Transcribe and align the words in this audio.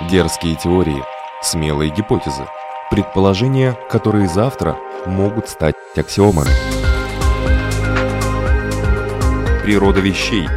Дерзкие 0.00 0.56
теории, 0.56 1.04
смелые 1.40 1.88
гипотезы, 1.94 2.48
предположения, 2.90 3.78
которые 3.88 4.26
завтра 4.26 4.76
могут 5.06 5.48
стать 5.48 5.76
аксиомами. 5.96 6.50
Природа 9.62 10.00
вещей. 10.00 10.48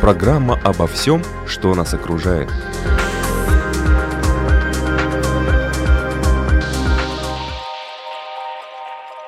Программа 0.00 0.58
обо 0.64 0.86
всем, 0.86 1.22
что 1.46 1.74
нас 1.74 1.92
окружает. 1.92 2.50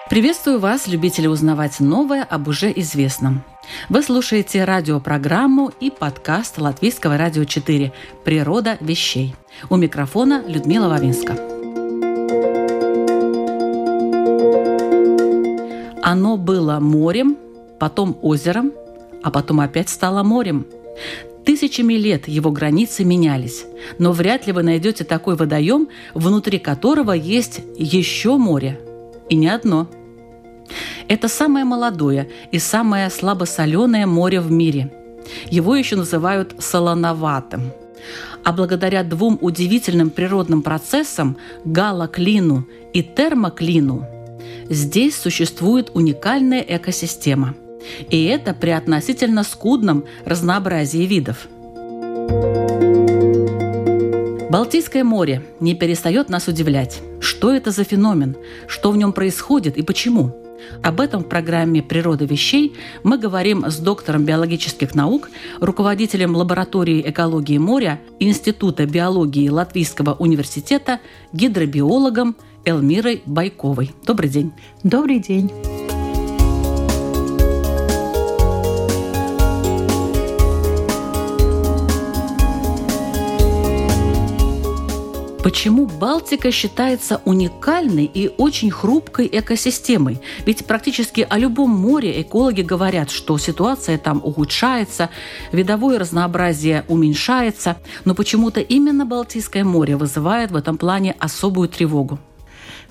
Приветствую 0.09 0.61
вас, 0.61 0.87
любители 0.87 1.27
узнавать 1.27 1.79
новое 1.79 2.25
об 2.25 2.49
уже 2.49 2.73
известном. 2.75 3.45
Вы 3.89 4.03
слушаете 4.03 4.65
радиопрограмму 4.65 5.71
и 5.81 5.91
подкаст 5.91 6.59
Латвийского 6.59 7.17
радио 7.17 7.45
4 7.45 7.93
«Природа 8.25 8.77
вещей». 8.81 9.35
У 9.71 9.77
микрофона 9.77 10.43
Людмила 10.47 10.89
Вавинска. 10.89 11.33
Оно 16.03 16.37
было 16.37 16.81
морем, 16.81 17.39
потом 17.79 18.19
озером, 18.21 18.73
а 19.23 19.31
потом 19.31 19.61
опять 19.61 19.89
стало 19.89 20.23
морем. 20.23 20.67
Тысячами 21.47 21.95
лет 21.95 22.29
его 22.29 22.51
границы 22.51 23.05
менялись, 23.05 23.65
но 23.99 24.13
вряд 24.13 24.47
ли 24.47 24.53
вы 24.53 24.63
найдете 24.63 25.05
такой 25.05 25.37
водоем, 25.37 25.89
внутри 26.13 26.59
которого 26.59 27.13
есть 27.13 27.61
еще 27.77 28.37
море. 28.37 28.79
И 29.31 29.37
не 29.37 29.49
одно– 29.49 29.89
это 31.09 31.29
самое 31.29 31.65
молодое 31.65 32.29
и 32.51 32.59
самое 32.59 33.11
слабосоленое 33.11 34.07
море 34.07 34.41
в 34.41 34.51
мире. 34.51 34.93
Его 35.51 35.77
еще 35.77 35.97
называют 35.97 36.55
солоноватым. 36.59 37.73
А 38.45 38.53
благодаря 38.53 39.03
двум 39.03 39.39
удивительным 39.41 40.11
природным 40.11 40.63
процессам– 40.63 41.37
галоклину 41.65 42.67
и 42.93 43.03
термоклину– 43.03 44.07
здесь 44.69 45.17
существует 45.17 45.91
уникальная 45.95 46.61
экосистема. 46.61 47.55
И 48.11 48.25
это 48.25 48.55
при 48.55 48.71
относительно 48.71 49.45
скудном 49.45 50.05
разнообразии 50.25 51.07
видов. 51.07 51.49
Балтийское 54.51 55.05
море 55.05 55.43
не 55.61 55.75
перестает 55.75 56.31
нас 56.31 56.49
удивлять. 56.49 57.01
Что 57.21 57.55
это 57.55 57.71
за 57.71 57.85
феномен? 57.85 58.37
Что 58.67 58.91
в 58.91 58.97
нем 58.97 59.13
происходит 59.13 59.77
и 59.77 59.83
почему? 59.83 60.48
Об 60.83 61.01
этом 61.01 61.23
в 61.23 61.29
программе 61.29 61.83
«Природа 61.83 62.25
вещей» 62.25 62.75
мы 63.03 63.19
говорим 63.19 63.65
с 63.69 63.79
доктором 63.79 64.25
биологических 64.25 64.95
наук, 64.95 65.31
руководителем 65.61 66.37
лаборатории 66.37 67.03
экологии 67.07 67.59
моря 67.59 68.01
Института 68.21 68.87
биологии 68.87 69.49
Латвийского 69.49 70.15
университета, 70.15 71.01
гидробиологом 71.33 72.37
Элмирой 72.65 73.23
Байковой. 73.27 73.93
Добрый 74.07 74.29
день. 74.29 74.53
Добрый 74.83 75.21
день. 75.21 75.51
Почему 85.49 85.87
Балтика 85.87 86.53
считается 86.53 87.23
уникальной 87.25 88.05
и 88.05 88.31
очень 88.37 88.71
хрупкой 88.71 89.27
экосистемой? 89.33 90.21
Ведь 90.45 90.67
практически 90.67 91.27
о 91.27 91.39
любом 91.39 91.71
море 91.71 92.21
экологи 92.21 92.61
говорят, 92.61 93.11
что 93.11 93.39
ситуация 93.39 93.97
там 93.97 94.21
ухудшается, 94.23 95.09
видовое 95.51 95.99
разнообразие 95.99 96.85
уменьшается, 96.87 97.79
но 98.05 98.15
почему-то 98.15 98.61
именно 98.61 99.07
Балтийское 99.07 99.65
море 99.65 99.97
вызывает 99.97 100.51
в 100.51 100.57
этом 100.57 100.77
плане 100.77 101.17
особую 101.19 101.71
тревогу. 101.71 102.19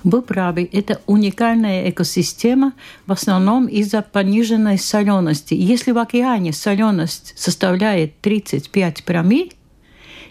Вы 0.02 0.20
правы, 0.20 0.68
это 0.72 1.00
уникальная 1.06 1.88
экосистема, 1.90 2.72
в 3.06 3.12
основном 3.12 3.66
из-за 3.66 4.02
пониженной 4.02 4.78
солености. 4.78 5.54
Если 5.54 5.92
в 5.92 5.98
океане 5.98 6.52
соленость 6.52 7.34
составляет 7.36 8.20
35 8.20 9.04
промилль, 9.04 9.52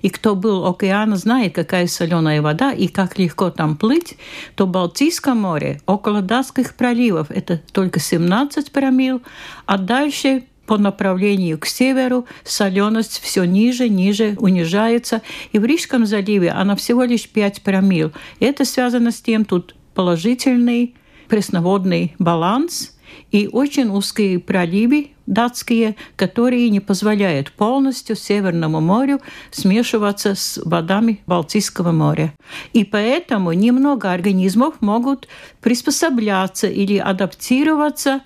и 0.01 0.09
кто 0.09 0.35
был 0.35 0.65
океана, 0.65 1.15
знает, 1.15 1.55
какая 1.55 1.87
соленая 1.87 2.41
вода 2.41 2.71
и 2.71 2.87
как 2.87 3.17
легко 3.17 3.49
там 3.49 3.75
плыть, 3.75 4.17
то 4.55 4.65
в 4.65 4.69
Балтийском 4.69 5.39
море 5.39 5.81
около 5.85 6.21
датских 6.21 6.75
проливов 6.75 7.31
это 7.31 7.61
только 7.71 7.99
17 7.99 8.71
промил, 8.71 9.21
а 9.65 9.77
дальше 9.77 10.43
по 10.67 10.77
направлению 10.77 11.57
к 11.57 11.65
северу 11.65 12.27
соленость 12.43 13.21
все 13.23 13.45
ниже, 13.45 13.87
ниже 13.89 14.35
унижается. 14.37 15.21
И 15.53 15.59
в 15.59 15.65
Рижском 15.65 16.05
заливе 16.05 16.51
она 16.51 16.75
всего 16.75 17.03
лишь 17.03 17.27
5 17.29 17.61
промил. 17.61 18.11
Это 18.39 18.65
связано 18.65 19.11
с 19.11 19.21
тем, 19.21 19.45
тут 19.45 19.75
положительный 19.95 20.93
пресноводный 21.29 22.15
баланс 22.19 22.96
и 23.31 23.47
очень 23.51 23.89
узкие 23.89 24.39
проливы 24.39 25.11
датские, 25.25 25.95
которые 26.15 26.69
не 26.69 26.79
позволяют 26.79 27.51
полностью 27.51 28.15
Северному 28.15 28.79
морю 28.79 29.21
смешиваться 29.51 30.35
с 30.35 30.59
водами 30.63 31.19
Балтийского 31.27 31.91
моря. 31.91 32.33
И 32.73 32.85
поэтому 32.85 33.51
немного 33.51 34.11
организмов 34.11 34.81
могут 34.81 35.27
приспосабляться 35.61 36.67
или 36.67 36.97
адаптироваться 36.97 38.21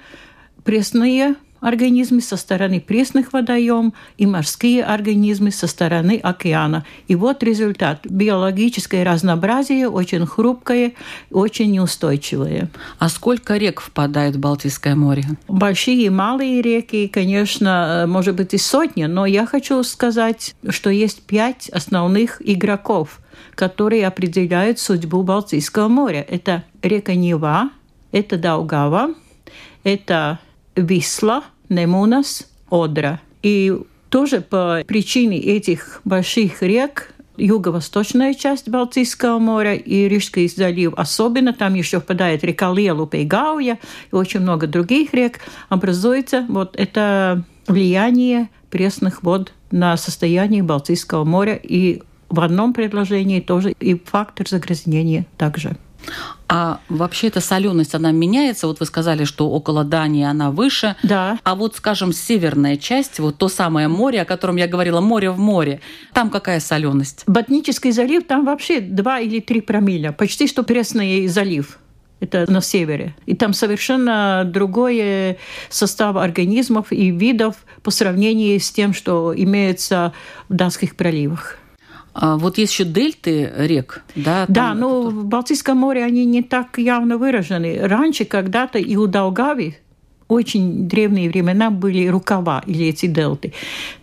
пресные 0.64 1.36
организмы 1.62 2.22
со 2.22 2.36
стороны 2.36 2.82
пресных 2.82 3.32
водоем 3.32 3.94
и 4.18 4.26
морские 4.26 4.84
организмы 4.84 5.52
со 5.52 5.68
стороны 5.68 6.20
океана. 6.22 6.86
И 7.08 7.16
вот 7.16 7.44
результат. 7.44 8.02
Биологическое 8.04 9.06
разнообразие 9.06 9.88
очень 9.88 10.26
хрупкое, 10.26 10.94
очень 11.32 11.72
неустойчивое. 11.72 12.70
А 13.00 13.08
сколько 13.08 13.56
рек 13.58 13.80
впадает 13.80 14.36
в 14.36 14.40
Балтийское 14.40 14.96
море? 14.96 15.24
Большие 15.48 16.06
и 16.06 16.10
малые 16.10 16.62
реки, 16.62 17.08
конечно, 17.08 18.06
может 18.08 18.36
быть 18.36 18.54
и 18.54 18.58
сотни, 18.58 19.06
но 19.06 19.26
я 19.26 19.46
хочу 19.46 19.84
сказать, 19.84 20.56
что 20.70 20.90
есть 20.90 21.22
пять 21.24 21.70
основных 21.70 22.42
игроков, 22.44 23.20
которые 23.54 24.08
определяют 24.08 24.80
судьбу 24.80 25.22
Балтийского 25.22 25.88
моря. 25.88 26.26
Это 26.28 26.64
река 26.82 27.14
Нева, 27.14 27.70
это 28.12 28.38
Даугава, 28.38 29.14
это 29.84 30.40
Висла, 30.76 31.44
Немунас, 31.70 32.48
Одра. 32.70 33.20
И 33.44 33.76
тоже 34.10 34.42
по 34.42 34.84
причине 34.88 35.40
этих 35.40 36.02
больших 36.04 36.62
рек 36.62 37.14
юго-восточная 37.38 38.34
часть 38.34 38.70
Балтийского 38.70 39.40
моря 39.40 39.74
и 39.74 40.08
Рижский 40.08 40.48
залив 40.48 40.94
особенно, 40.96 41.54
там 41.54 41.74
еще 41.74 42.00
впадает 42.00 42.44
река 42.44 42.72
Лелупа 42.72 43.16
и 43.18 43.26
Гауя, 43.26 43.80
и 44.12 44.16
очень 44.16 44.42
много 44.42 44.68
других 44.68 45.14
рек, 45.14 45.40
образуется 45.70 46.46
вот 46.50 46.76
это 46.78 47.44
влияние 47.68 48.50
пресных 48.70 49.24
вод 49.24 49.54
на 49.72 49.98
состояние 49.98 50.64
Балтийского 50.64 51.24
моря 51.24 51.56
и 51.56 52.02
в 52.30 52.40
одном 52.40 52.74
предложении 52.74 53.40
тоже 53.40 53.72
и 53.80 53.96
фактор 53.96 54.48
загрязнения 54.48 55.26
также. 55.38 55.76
А 56.48 56.80
вообще 56.90 57.28
эта 57.28 57.40
соленость, 57.40 57.96
она 57.96 58.12
меняется? 58.12 58.68
Вот 58.68 58.80
вы 58.80 58.86
сказали, 58.86 59.24
что 59.24 59.50
около 59.50 59.84
Дании 59.84 60.26
она 60.26 60.52
выше. 60.52 60.96
Да. 61.04 61.40
А 61.44 61.56
вот, 61.56 61.76
скажем, 61.76 62.12
северная 62.12 62.76
часть, 62.78 63.20
вот 63.20 63.38
то 63.38 63.48
самое 63.48 63.88
море, 63.88 64.22
о 64.22 64.26
котором 64.26 64.58
я 64.58 64.68
говорила, 64.68 65.00
море 65.00 65.32
в 65.32 65.40
море, 65.40 65.80
там 66.14 66.30
какая 66.30 66.60
соленость? 66.60 67.24
Ботнический 67.28 67.92
залив, 67.92 68.28
там 68.28 68.46
вообще 68.46 68.82
2 68.82 69.20
или 69.22 69.40
3 69.40 69.62
промиля. 69.62 70.12
Почти 70.12 70.48
что 70.48 70.64
пресный 70.64 71.28
залив 71.28 71.80
это 72.20 72.50
на 72.52 72.62
севере. 72.62 73.16
И 73.26 73.36
там 73.36 73.54
совершенно 73.54 74.44
другой 74.46 75.38
состав 75.70 76.18
организмов 76.18 76.92
и 76.92 77.10
видов 77.12 77.56
по 77.82 77.92
сравнению 77.92 78.60
с 78.60 78.72
тем, 78.72 78.94
что 78.94 79.34
имеется 79.36 80.14
в 80.48 80.54
датских 80.54 80.96
проливах. 80.96 81.58
А 82.14 82.38
вот 82.38 82.58
есть 82.58 82.74
еще 82.74 82.84
дельты 82.84 83.52
рек, 83.56 84.04
да? 84.16 84.46
Да, 84.48 84.74
но 84.74 85.04
в 85.04 85.26
Балтийском 85.26 85.78
море 85.78 86.04
они 86.04 86.26
не 86.26 86.44
так 86.44 86.78
явно 86.78 87.18
выражены. 87.18 87.80
Раньше 87.82 88.26
когда-то 88.26 88.80
и 88.80 88.96
у 88.98 89.08
Долгави 89.08 89.78
очень 90.28 90.88
древние 90.88 91.30
времена 91.30 91.70
были 91.70 92.08
рукава 92.08 92.64
или 92.66 92.88
эти 92.88 93.06
дельты. 93.06 93.54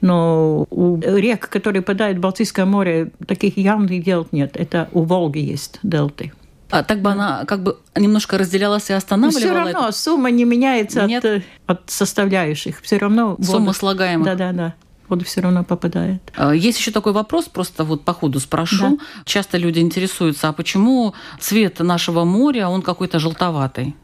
Но 0.00 0.66
у 0.70 0.98
рек, 1.00 1.48
которые 1.48 1.82
падают 1.82 2.18
в 2.18 2.20
Балтийское 2.20 2.66
море, 2.66 3.10
таких 3.26 3.56
явных 3.56 4.04
дельт 4.04 4.32
нет. 4.32 4.56
Это 4.56 4.88
у 4.92 5.02
Волги 5.02 5.38
есть 5.38 5.78
дельты. 5.82 6.32
А 6.70 6.82
так 6.82 7.00
бы 7.00 7.10
она 7.10 7.44
как 7.46 7.62
бы 7.62 7.78
немножко 7.96 8.36
разделялась 8.36 8.90
и 8.90 8.92
останавливала? 8.92 9.40
все 9.40 9.54
равно 9.54 9.88
это? 9.88 9.92
сумма 9.92 10.30
не 10.30 10.44
меняется 10.44 11.04
от, 11.04 11.42
от 11.66 11.82
составляющих. 11.86 12.82
Все 12.82 12.98
равно 12.98 13.38
сумма 13.42 13.72
слагаемых. 13.72 14.26
Да, 14.26 14.34
да, 14.34 14.52
да 14.52 14.74
воду 15.08 15.24
все 15.24 15.40
равно 15.40 15.64
попадает. 15.64 16.20
А, 16.36 16.54
есть 16.54 16.78
еще 16.78 16.90
такой 16.90 17.12
вопрос, 17.12 17.46
просто 17.46 17.84
вот 17.84 18.04
по 18.04 18.12
ходу 18.12 18.40
спрошу. 18.40 18.96
Да. 18.96 19.04
Часто 19.24 19.58
люди 19.58 19.80
интересуются, 19.80 20.48
а 20.48 20.52
почему 20.52 21.14
цвет 21.40 21.80
нашего 21.80 22.24
моря, 22.24 22.68
он 22.68 22.82
какой-то 22.82 23.18
желтоватый? 23.18 23.94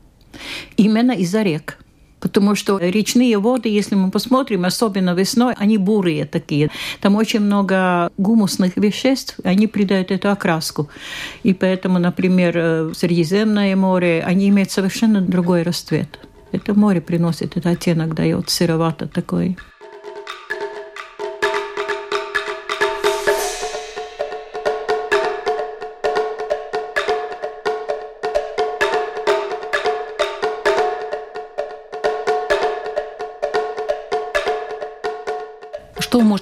Именно 0.77 1.13
из-за 1.13 1.43
рек. 1.43 1.79
Потому 2.25 2.55
что 2.55 2.79
речные 2.79 3.37
воды, 3.39 3.69
если 3.69 3.97
мы 3.97 4.11
посмотрим, 4.11 4.65
особенно 4.65 5.15
весной, 5.15 5.53
они 5.59 5.77
бурые 5.77 6.25
такие. 6.25 6.71
Там 7.03 7.17
очень 7.17 7.41
много 7.41 8.11
гумусных 8.17 8.79
веществ, 8.79 9.37
они 9.45 9.67
придают 9.67 10.11
эту 10.11 10.31
окраску. 10.31 10.89
И 11.43 11.53
поэтому, 11.53 11.99
например, 11.99 12.57
э, 12.57 12.93
Средиземное 12.95 13.77
море, 13.77 14.25
они 14.27 14.49
имеют 14.49 14.71
совершенно 14.71 15.21
другой 15.21 15.65
расцвет. 15.65 16.19
Это 16.51 16.73
море 16.73 17.03
приносит 17.03 17.59
этот 17.59 17.67
оттенок, 17.67 18.15
дает 18.15 18.49
сыровато 18.49 19.07
такой. 19.07 19.59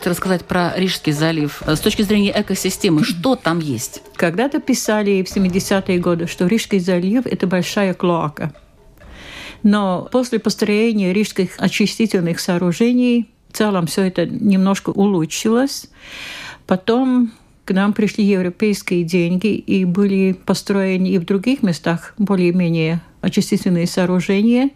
Можете 0.03 0.11
рассказать 0.11 0.45
про 0.45 0.73
Рижский 0.77 1.13
залив 1.13 1.63
с 1.65 1.79
точки 1.79 2.03
зрения 2.03 2.33
экосистемы? 2.35 3.05
Что 3.05 3.37
там 3.37 3.61
есть? 3.61 4.03
Когда-то 4.17 4.59
писали 4.59 5.23
в 5.23 5.37
70-е 5.37 5.99
годы, 6.01 6.27
что 6.27 6.49
Рижский 6.49 6.81
залив– 6.81 7.25
это 7.27 7.47
большая 7.47 7.95
клоака. 7.95 8.53
Но 9.63 10.09
после 10.11 10.41
построения 10.41 11.13
рижских 11.13 11.51
очистительных 11.59 12.41
сооружений 12.41 13.31
в 13.53 13.57
целом 13.57 13.87
все 13.87 14.03
это 14.03 14.27
немножко 14.27 14.91
улучшилось. 14.91 15.89
Потом 16.67 17.31
к 17.65 17.73
нам 17.73 17.93
пришли 17.93 18.25
европейские 18.25 19.05
деньги 19.05 19.55
и 19.55 19.85
были 19.85 20.33
построены 20.33 21.11
и 21.11 21.19
в 21.19 21.25
других 21.25 21.63
местах 21.63 22.15
более-менее 22.19 23.01
очистительные 23.23 23.87
сооружения. 23.87 24.71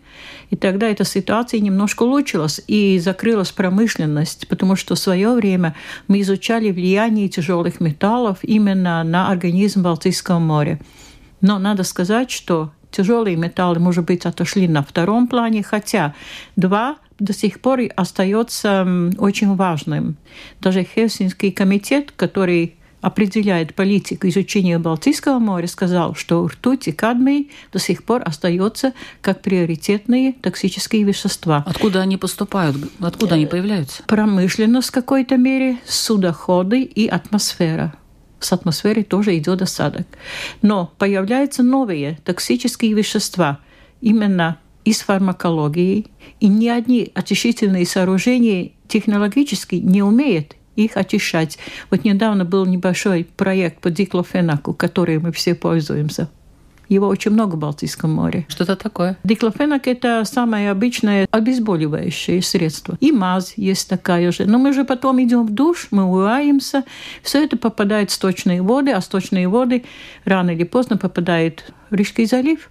И 0.51 0.57
тогда 0.57 0.89
эта 0.89 1.05
ситуация 1.05 1.61
немножко 1.61 2.05
улучшилась 2.05 2.63
и 2.67 2.99
закрылась 2.99 3.53
промышленность, 3.53 4.49
потому 4.49 4.77
что 4.77 4.95
в 4.95 4.99
свое 4.99 5.35
время 5.35 5.75
мы 6.09 6.23
изучали 6.23 6.71
влияние 6.71 7.29
тяжелых 7.29 7.81
металлов 7.81 8.39
именно 8.43 9.05
на 9.05 9.29
организм 9.31 9.83
Балтийского 9.83 10.39
моря. 10.39 10.81
Но 11.41 11.59
надо 11.59 11.83
сказать, 11.83 12.31
что 12.31 12.73
тяжелые 12.91 13.37
металлы, 13.37 13.79
может 13.81 14.07
быть, 14.07 14.25
отошли 14.25 14.69
на 14.69 14.83
втором 14.83 15.29
плане, 15.29 15.63
хотя 15.63 16.15
два 16.55 16.97
до 17.19 17.33
сих 17.33 17.61
пор 17.61 17.81
остается 17.97 18.87
очень 19.19 19.55
важным. 19.57 20.17
Даже 20.61 20.85
Хельсинский 20.85 21.51
комитет, 21.51 22.13
который 22.15 22.76
определяет 23.01 23.75
политику 23.75 24.29
изучения 24.29 24.79
Балтийского 24.79 25.39
моря, 25.39 25.67
сказал, 25.67 26.15
что 26.15 26.47
ртуть 26.47 26.89
и 26.89 26.93
кадмий 26.93 27.51
до 27.73 27.79
сих 27.79 28.05
пор 28.05 28.23
остаются 28.25 28.93
как 29.21 29.43
приоритетные 29.43 30.33
токсические 30.33 31.05
вещества. 31.05 31.65
Откуда 31.67 32.01
они 32.01 32.17
поступают? 32.17 32.77
Откуда 33.01 33.37
они 33.37 33.47
появляются? 33.47 34.03
Промышленность 34.07 34.89
в 34.89 34.93
какой-то 34.93 35.37
мере, 35.37 35.79
судоходы 35.87 36.83
и 36.83 37.07
атмосфера 37.07 37.95
с 38.39 38.53
атмосферы 38.53 39.03
тоже 39.03 39.37
идет 39.39 39.63
осадок. 39.63 40.07
Но 40.63 40.93
появляются 40.99 41.63
новые 41.63 42.19
токсические 42.25 42.93
вещества 42.93 43.61
именно 44.01 44.59
из 44.85 45.01
фармакологии, 45.01 46.07
и 46.39 46.47
ни 46.47 46.69
одни 46.69 47.11
очищительные 47.15 47.87
сооружения 47.87 48.71
технологически 48.89 49.77
не 49.77 50.03
умеют 50.03 50.55
их 50.77 50.97
очищать. 50.97 51.59
Вот 51.91 52.05
недавно 52.05 52.45
был 52.45 52.67
небольшой 52.67 53.27
проект 53.37 53.81
по 53.81 53.91
диклофенаку, 53.91 54.75
который 54.75 55.19
мы 55.19 55.33
все 55.33 55.55
пользуемся. 55.55 56.29
Его 56.89 57.09
очень 57.09 57.33
много 57.33 57.57
в 57.57 57.59
Балтийском 57.59 58.13
море. 58.13 58.47
Что 58.49 58.65
это 58.65 58.77
такое? 58.77 59.19
Диклофенак– 59.25 59.87
это 59.89 60.25
самое 60.25 60.71
обычное 60.71 61.27
обезболивающее 61.31 62.43
средство. 62.43 62.97
И 63.01 63.13
мазь 63.13 63.55
есть 63.57 63.89
такая 63.89 64.31
же. 64.33 64.47
Но 64.47 64.59
мы 64.59 64.73
же 64.73 64.85
потом 64.85 65.23
идем 65.23 65.47
в 65.47 65.51
душ, 65.51 65.89
мы 65.91 66.05
умываемся. 66.05 66.85
Все 67.23 67.45
это 67.45 67.57
попадает 67.57 68.11
в 68.11 68.15
сточные 68.15 68.63
воды, 68.63 68.93
а 68.93 69.01
сточные 69.01 69.49
воды 69.49 69.85
рано 70.25 70.51
или 70.51 70.65
поздно 70.65 70.97
попадают 70.97 71.73
в 71.91 71.95
Рижский 71.95 72.27
залив. 72.27 72.71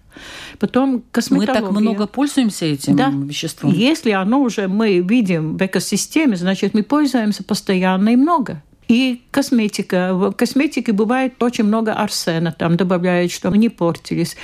Потом 0.59 1.03
косметология. 1.11 1.61
Мы 1.61 1.67
так 1.67 1.81
много 1.81 2.07
пользуемся 2.07 2.65
этим 2.65 2.95
да. 2.95 3.09
веществом. 3.09 3.71
Если 3.71 4.11
оно 4.11 4.41
уже 4.41 4.67
мы 4.67 4.99
видим 4.99 5.57
в 5.57 5.65
экосистеме, 5.65 6.37
значит, 6.37 6.73
мы 6.73 6.83
пользуемся 6.83 7.43
постоянно 7.43 8.09
и 8.09 8.15
много. 8.15 8.61
И 8.87 9.21
косметика. 9.31 10.13
В 10.13 10.31
косметике 10.31 10.91
бывает 10.91 11.41
очень 11.41 11.63
много 11.63 11.93
арсена, 11.93 12.51
там 12.51 12.77
добавляют, 12.77 13.31
чтобы 13.31 13.57
не 13.57 13.69
портились. 13.69 14.35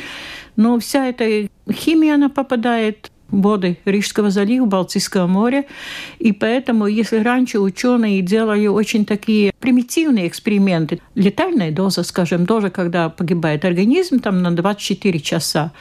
Но 0.55 0.79
вся 0.79 1.07
эта 1.07 1.47
химия, 1.71 2.15
она 2.15 2.29
попадает 2.29 3.11
воды 3.31 3.77
Рижского 3.85 4.29
залива, 4.29 4.65
Балтийского 4.65 5.27
моря. 5.27 5.65
И 6.19 6.31
поэтому, 6.31 6.88
если 6.88 7.19
раньше 7.19 7.59
ученые 7.59 8.21
делали 8.21 8.67
очень 8.67 9.05
такие 9.05 9.53
примитивные 9.59 10.27
эксперименты, 10.27 11.01
летальная 11.15 11.71
доза, 11.71 12.03
скажем, 12.03 12.45
тоже, 12.45 12.69
когда 12.69 13.09
погибает 13.09 13.65
организм, 13.65 14.19
там 14.19 14.41
на 14.41 14.51
24 14.51 15.19
часа, 15.19 15.71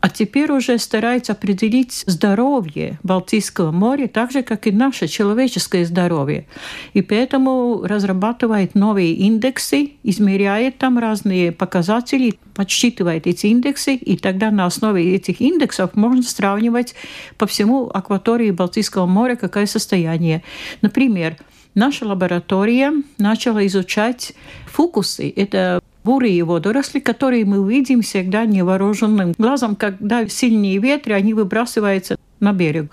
а 0.00 0.08
теперь 0.08 0.52
уже 0.52 0.78
старается 0.78 1.32
определить 1.32 2.04
здоровье 2.06 2.98
Балтийского 3.02 3.72
моря, 3.72 4.08
так 4.08 4.30
же, 4.30 4.42
как 4.42 4.66
и 4.66 4.72
наше 4.72 5.08
человеческое 5.08 5.84
здоровье. 5.84 6.46
И 6.92 7.02
поэтому 7.02 7.82
разрабатывает 7.84 8.74
новые 8.74 9.14
индексы, 9.14 9.92
измеряет 10.02 10.78
там 10.78 10.98
разные 10.98 11.50
показатели, 11.50 12.34
подсчитывает 12.54 13.26
эти 13.26 13.46
индексы, 13.46 13.94
и 13.94 14.16
тогда 14.16 14.50
на 14.50 14.66
основе 14.66 15.14
этих 15.14 15.40
индексов 15.40 15.94
можно 15.94 16.22
сравнивать 16.22 16.94
по 17.38 17.46
всему 17.46 17.90
акватории 17.92 18.50
Балтийского 18.50 19.06
моря, 19.06 19.36
какое 19.36 19.66
состояние. 19.66 20.42
Например, 20.82 21.36
наша 21.74 22.06
лаборатория 22.06 22.92
начала 23.18 23.66
изучать 23.66 24.34
фукусы. 24.66 25.32
Это 25.34 25.80
бурые 26.06 26.44
водоросли, 26.44 27.00
которые 27.00 27.44
мы 27.44 27.68
видим 27.68 28.00
всегда 28.00 28.46
невооруженным 28.46 29.34
глазом, 29.36 29.74
когда 29.74 30.28
сильные 30.28 30.78
ветры, 30.78 31.14
они 31.14 31.34
выбрасываются 31.34 32.16
на 32.38 32.52
берег. 32.52 32.92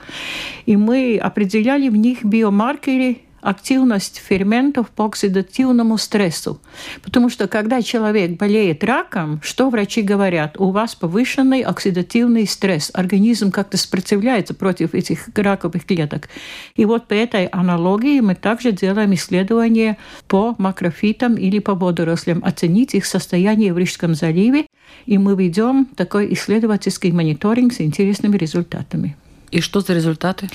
И 0.66 0.76
мы 0.76 1.20
определяли 1.22 1.90
в 1.90 1.96
них 1.96 2.26
биомаркеры 2.26 3.18
активность 3.44 4.22
ферментов 4.26 4.90
по 4.90 5.06
оксидативному 5.06 5.98
стрессу. 5.98 6.60
Потому 7.04 7.30
что 7.30 7.48
когда 7.48 7.82
человек 7.82 8.38
болеет 8.38 8.84
раком, 8.84 9.42
что 9.44 9.70
врачи 9.70 10.02
говорят? 10.02 10.60
У 10.60 10.72
вас 10.72 10.96
повышенный 10.96 11.62
оксидативный 11.62 12.48
стресс. 12.48 12.90
Организм 12.94 13.52
как-то 13.52 13.78
сопротивляется 13.78 14.54
против 14.54 14.96
этих 14.96 15.28
раковых 15.36 15.86
клеток. 15.86 16.30
И 16.76 16.86
вот 16.86 17.08
по 17.08 17.14
этой 17.14 17.46
аналогии 17.48 18.22
мы 18.22 18.36
также 18.36 18.72
делаем 18.72 19.14
исследования 19.14 19.98
по 20.28 20.56
макрофитам 20.58 21.36
или 21.36 21.60
по 21.60 21.76
водорослям, 21.76 22.42
оценить 22.44 22.96
их 22.96 23.06
состояние 23.06 23.74
в 23.74 23.78
Рижском 23.78 24.16
заливе, 24.16 24.68
и 25.06 25.18
мы 25.18 25.36
ведем 25.36 25.86
такой 25.96 26.34
исследовательский 26.34 27.12
мониторинг 27.12 27.74
с 27.74 27.82
интересными 27.82 28.38
результатами. 28.38 29.18
И 29.54 29.62
что 29.62 29.82
за 29.82 29.94
результаты? 29.94 30.50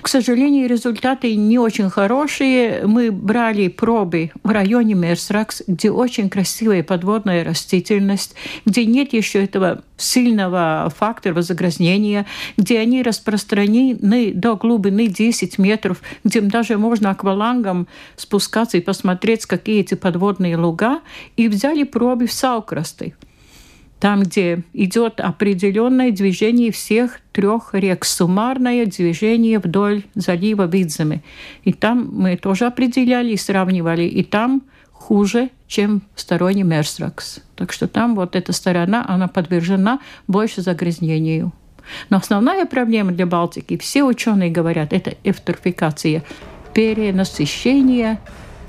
К 0.00 0.08
сожалению, 0.08 0.70
результаты 0.70 1.36
не 1.36 1.58
очень 1.58 1.90
хорошие. 1.90 2.86
Мы 2.86 3.12
брали 3.12 3.68
пробы 3.68 4.30
в 4.42 4.48
районе 4.48 4.94
Мерсракс, 4.94 5.62
где 5.66 5.90
очень 5.90 6.30
красивая 6.30 6.82
подводная 6.82 7.44
растительность, 7.44 8.34
где 8.64 8.86
нет 8.86 9.12
еще 9.12 9.44
этого 9.44 9.82
сильного 9.98 10.90
фактора 10.96 11.42
загрязнения, 11.42 12.24
где 12.56 12.78
они 12.78 13.02
распространены 13.02 14.32
до 14.32 14.56
глубины 14.56 15.08
10 15.08 15.58
метров, 15.58 16.00
где 16.24 16.40
даже 16.40 16.78
можно 16.78 17.10
аквалангом 17.10 17.86
спускаться 18.16 18.78
и 18.78 18.80
посмотреть, 18.80 19.44
какие 19.44 19.80
эти 19.80 19.92
подводные 19.92 20.56
луга, 20.56 21.00
и 21.36 21.48
взяли 21.48 21.82
пробы 21.82 22.26
в 22.26 22.32
Саукрасты 22.32 23.14
там, 24.00 24.22
где 24.22 24.62
идет 24.72 25.20
определенное 25.20 26.12
движение 26.12 26.70
всех 26.70 27.20
трех 27.32 27.70
рек, 27.72 28.04
суммарное 28.04 28.86
движение 28.86 29.58
вдоль 29.58 30.04
залива 30.14 30.66
Видзами. 30.66 31.22
И 31.64 31.72
там 31.72 32.10
мы 32.12 32.36
тоже 32.36 32.66
определяли 32.66 33.32
и 33.32 33.36
сравнивали, 33.36 34.02
и 34.02 34.22
там 34.22 34.62
хуже, 34.92 35.50
чем 35.66 36.02
в 36.14 36.20
стороне 36.20 36.62
Мерсракс. 36.62 37.40
Так 37.56 37.72
что 37.72 37.88
там 37.88 38.14
вот 38.14 38.36
эта 38.36 38.52
сторона, 38.52 39.04
она 39.08 39.26
подвержена 39.26 40.00
больше 40.26 40.62
загрязнению. 40.62 41.52
Но 42.10 42.18
основная 42.18 42.66
проблема 42.66 43.12
для 43.12 43.26
Балтики, 43.26 43.78
все 43.78 44.04
ученые 44.04 44.50
говорят, 44.50 44.92
это 44.92 45.14
эвтрофикация, 45.24 46.22
перенасыщение 46.74 48.20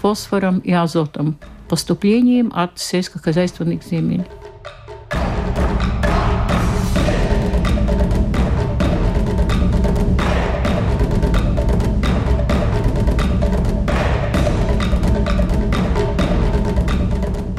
фосфором 0.02 0.60
и 0.60 0.72
азотом, 0.72 1.38
поступлением 1.68 2.52
от 2.56 2.80
сельскохозяйственных 2.80 3.84
земель. 3.84 4.26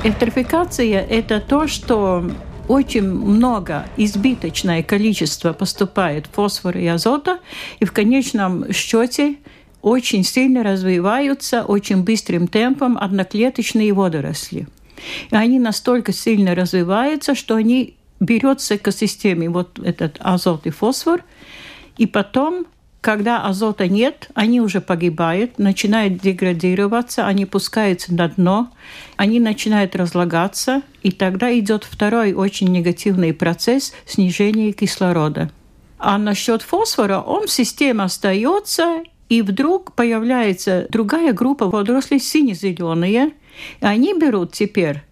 Эвтрофикация– 0.02 1.00
это 1.11 1.40
то, 1.40 1.69
что 1.69 2.25
очень 2.69 3.02
много, 3.02 3.87
избыточное 3.99 4.83
количество 4.83 5.52
поступает 5.52 6.26
фосфора 6.26 6.80
и 6.80 6.87
азота, 6.87 7.38
и 7.80 7.85
в 7.85 7.92
конечном 7.92 8.73
счете 8.73 9.37
очень 9.83 10.25
сильно 10.25 10.62
развиваются 10.62 11.64
очень 11.64 12.02
быстрым 12.02 12.49
темпом 12.49 12.97
одноклеточные 12.97 13.92
водоросли. 13.92 14.69
И 15.30 15.37
они 15.37 15.59
настолько 15.59 16.12
сильно 16.12 16.54
развиваются, 16.54 17.35
что 17.35 17.57
они 17.57 17.97
берет 18.21 18.61
с 18.61 18.73
экосистемы 18.73 19.49
вот 19.49 19.78
этот 19.78 20.16
азот 20.21 20.66
и 20.66 20.71
фосфор, 20.71 21.25
и 21.97 22.07
потом 22.07 22.66
когда 23.00 23.47
азота 23.47 23.88
нет, 23.88 24.28
они 24.35 24.61
уже 24.61 24.80
погибают, 24.80 25.59
начинают 25.59 26.19
деградироваться, 26.19 27.26
они 27.26 27.47
пускаются 27.47 28.14
на 28.14 28.28
дно, 28.28 28.71
они 29.16 29.40
начинают 29.40 29.97
разлагаться, 29.97 30.83
и 31.02 31.11
тогда 31.11 31.57
идет 31.59 31.85
второй 31.85 32.35
очень 32.35 32.69
негативный 32.69 33.33
процесс 33.33 33.95
снижения 34.04 34.73
кислорода. 34.73 35.50
А 35.99 36.19
насчет 36.19 36.62
фосфора, 36.62 37.21
он 37.21 37.47
в 37.47 37.50
системе 37.50 38.04
остается, 38.04 39.02
и 39.30 39.42
вдруг 39.42 39.95
появляется 39.95 40.87
другая 40.90 41.33
группа 41.33 41.69
водорослей 41.71 42.21
сине-зеленые, 42.21 43.33
они 43.80 44.14
берут 44.14 44.52
теперь 44.52 45.02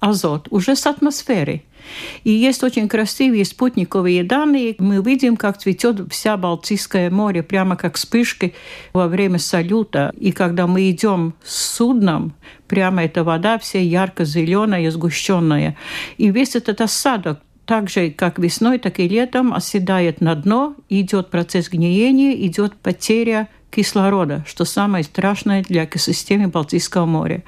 азот 0.00 0.48
уже 0.50 0.76
с 0.76 0.86
атмосферы. 0.86 1.62
И 2.24 2.30
есть 2.30 2.62
очень 2.62 2.88
красивые 2.88 3.44
спутниковые 3.44 4.22
данные. 4.22 4.76
Мы 4.78 5.02
видим, 5.02 5.36
как 5.36 5.58
цветет 5.58 6.12
вся 6.12 6.36
Балтийское 6.36 7.10
море, 7.10 7.42
прямо 7.42 7.76
как 7.76 7.96
вспышки 7.96 8.54
во 8.92 9.08
время 9.08 9.38
салюта. 9.38 10.12
И 10.18 10.32
когда 10.32 10.66
мы 10.66 10.90
идем 10.90 11.34
с 11.42 11.76
судном, 11.76 12.34
прямо 12.66 13.04
эта 13.04 13.24
вода 13.24 13.58
вся 13.58 13.78
ярко-зеленая, 13.78 14.90
сгущенная. 14.90 15.76
И 16.18 16.30
весь 16.30 16.56
этот 16.56 16.80
осадок 16.80 17.40
так 17.64 17.90
же, 17.90 18.10
как 18.10 18.38
весной, 18.38 18.78
так 18.78 18.98
и 18.98 19.06
летом 19.06 19.52
оседает 19.52 20.22
на 20.22 20.34
дно, 20.34 20.74
идет 20.88 21.28
процесс 21.28 21.68
гниения, 21.68 22.34
идет 22.46 22.74
потеря 22.76 23.48
кислорода, 23.70 24.44
что 24.46 24.64
самое 24.64 25.04
страшное 25.04 25.62
для 25.62 25.84
экосистемы 25.84 26.48
Балтийского 26.48 27.06
моря. 27.06 27.42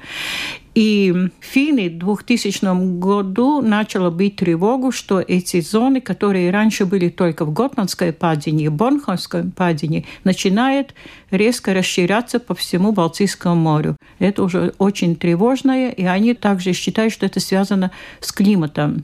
И 0.73 1.13
финны 1.41 1.89
в 1.89 1.97
2000 1.99 2.99
году 2.99 3.61
начало 3.61 4.09
быть 4.09 4.37
тревогу, 4.37 4.93
что 4.93 5.19
эти 5.19 5.59
зоны, 5.59 5.99
которые 5.99 6.49
раньше 6.49 6.85
были 6.85 7.09
только 7.09 7.43
в 7.43 7.51
Готландской 7.51 8.13
падине 8.13 8.65
и 8.65 8.69
Борнхольской 8.69 9.43
падине, 9.43 10.05
начинают 10.23 10.93
резко 11.29 11.73
расширяться 11.73 12.39
по 12.39 12.55
всему 12.55 12.93
Балтийскому 12.93 13.55
морю. 13.55 13.97
Это 14.19 14.43
уже 14.43 14.73
очень 14.77 15.17
тревожное, 15.17 15.89
и 15.89 16.05
они 16.05 16.33
также 16.33 16.71
считают, 16.71 17.11
что 17.11 17.25
это 17.25 17.41
связано 17.41 17.91
с 18.21 18.31
климатом 18.31 19.03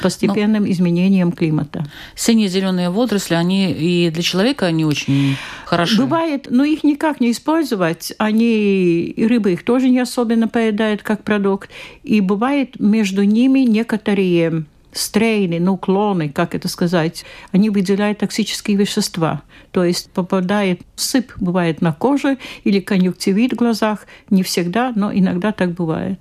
постепенным 0.00 0.64
Но 0.64 0.70
изменением 0.70 1.32
климата. 1.32 1.86
Синие 2.14 2.48
зеленые 2.48 2.90
водоросли, 2.90 3.34
они 3.34 3.72
и 3.72 4.10
для 4.10 4.22
человека 4.22 4.66
они 4.66 4.84
очень 4.84 5.36
хороши. 5.64 6.02
Бывает, 6.02 6.46
но 6.50 6.64
их 6.64 6.84
никак 6.84 7.20
не 7.20 7.30
использовать. 7.30 8.12
Они 8.18 9.04
и 9.04 9.26
рыбы 9.26 9.52
их 9.52 9.64
тоже 9.64 9.88
не 9.88 10.00
особенно 10.00 10.48
поедают 10.48 11.02
как 11.02 11.22
продукт. 11.24 11.70
И 12.02 12.20
бывает 12.20 12.78
между 12.78 13.24
ними 13.24 13.60
некоторые 13.60 14.64
стрейны, 14.92 15.60
ну, 15.60 15.76
клоны, 15.76 16.28
как 16.28 16.54
это 16.54 16.68
сказать, 16.68 17.24
они 17.52 17.70
выделяют 17.70 18.18
токсические 18.18 18.76
вещества. 18.76 19.42
То 19.72 19.84
есть 19.84 20.10
попадает 20.10 20.82
сыпь, 20.94 21.32
бывает 21.36 21.80
на 21.82 21.92
коже 21.92 22.38
или 22.62 22.80
конъюнктивит 22.80 23.52
в 23.52 23.56
глазах. 23.56 24.06
Не 24.30 24.42
всегда, 24.42 24.92
но 24.94 25.12
иногда 25.12 25.52
так 25.52 25.72
бывает. 25.72 26.20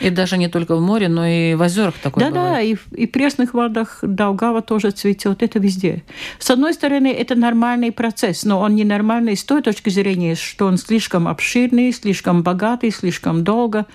И 0.00 0.10
даже 0.10 0.36
не 0.38 0.48
только 0.48 0.76
в 0.76 0.80
море, 0.80 1.08
но 1.08 1.26
и 1.26 1.54
в 1.54 1.60
озерах 1.62 1.94
такое 2.02 2.24
Да, 2.24 2.30
бывает. 2.30 2.52
да, 2.54 2.60
и, 2.96 3.02
и 3.02 3.06
в 3.06 3.10
пресных 3.12 3.54
водах 3.54 3.98
Долгава 4.02 4.62
тоже 4.62 4.90
цветет. 4.90 5.42
Это 5.42 5.58
везде. 5.58 6.02
С 6.38 6.50
одной 6.50 6.74
стороны, 6.74 7.12
это 7.12 7.34
нормальный 7.34 7.92
процесс, 7.92 8.44
но 8.44 8.60
он 8.60 8.74
ненормальный 8.74 9.36
с 9.36 9.44
той 9.44 9.62
точки 9.62 9.90
зрения, 9.90 10.34
что 10.34 10.66
он 10.66 10.78
слишком 10.78 11.28
обширный, 11.28 11.92
слишком 11.92 12.42
богатый, 12.42 12.90
слишком 12.90 13.44
долго. 13.44 13.86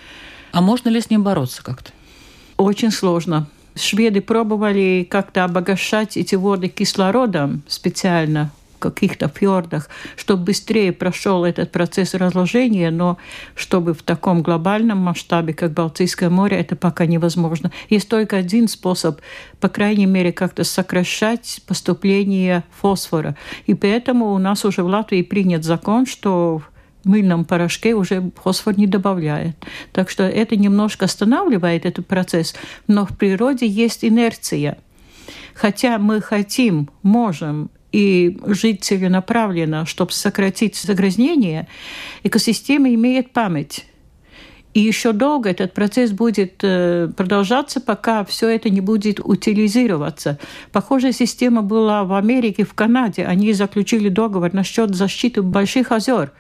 А 0.52 0.62
можно 0.62 0.90
ли 0.90 1.02
с 1.02 1.10
ним 1.10 1.24
бороться 1.24 1.64
как-то? 1.64 1.92
Очень 2.58 2.92
сложно. 2.92 3.48
Шведы 3.76 4.22
пробовали 4.22 5.06
как-то 5.10 5.44
обогащать 5.44 6.16
эти 6.16 6.36
воды 6.36 6.70
кислородом 6.70 7.64
специально 7.68 8.52
каких-то 8.92 9.28
фьордах, 9.28 9.90
чтобы 10.16 10.46
быстрее 10.46 10.92
прошел 10.92 11.46
этот 11.46 11.72
процесс 11.72 12.14
разложения, 12.14 12.92
но 12.92 13.18
чтобы 13.56 13.94
в 13.94 14.04
таком 14.04 14.42
глобальном 14.42 14.98
масштабе, 15.00 15.54
как 15.54 15.74
Балтийское 15.74 16.30
море, 16.30 16.58
это 16.58 16.76
пока 16.76 17.06
невозможно. 17.06 17.72
Есть 17.90 18.10
только 18.10 18.38
один 18.38 18.68
способ, 18.68 19.22
по 19.60 19.70
крайней 19.70 20.06
мере, 20.06 20.32
как-то 20.32 20.64
сокращать 20.64 21.62
поступление 21.68 22.64
фосфора. 22.72 23.36
И 23.66 23.74
поэтому 23.74 24.34
у 24.34 24.38
нас 24.38 24.66
уже 24.66 24.84
в 24.84 24.88
Латвии 24.88 25.22
принят 25.22 25.64
закон, 25.64 26.06
что 26.06 26.62
в 27.04 27.08
мыльном 27.08 27.46
порошке 27.46 27.94
уже 27.94 28.32
фосфор 28.42 28.78
не 28.78 28.88
добавляет. 28.88 29.56
Так 29.94 30.10
что 30.10 30.24
это 30.24 30.56
немножко 30.56 31.06
останавливает 31.06 31.86
этот 31.86 32.08
процесс, 32.08 32.56
но 32.88 33.06
в 33.06 33.16
природе 33.16 33.68
есть 33.68 34.04
инерция. 34.04 34.78
Хотя 35.54 36.00
мы 36.00 36.20
хотим, 36.22 36.90
можем 37.02 37.70
и 37.96 38.38
жить 38.46 38.84
целенаправленно, 38.84 39.86
чтобы 39.86 40.12
сократить 40.12 40.76
загрязнение, 40.76 41.70
экосистема 42.24 42.94
имеет 42.94 43.32
память. 43.32 43.86
И 44.74 44.82
еще 44.82 45.14
долго 45.14 45.50
этот 45.50 45.74
процесс 45.74 46.12
будет 46.12 46.56
э, 46.62 47.10
продолжаться, 47.16 47.80
пока 47.80 48.26
все 48.26 48.50
это 48.50 48.70
не 48.70 48.82
будет 48.82 49.22
утилизироваться. 49.24 50.38
Похожая 50.74 51.14
система 51.14 51.62
была 51.62 52.04
в 52.04 52.14
Америке, 52.14 52.66
в 52.66 52.74
Канаде. 52.74 53.24
Они 53.24 53.54
заключили 53.54 54.10
договор 54.10 54.54
насчет 54.54 54.94
защиты 54.94 55.42
больших 55.42 55.94
озер. 55.94 56.34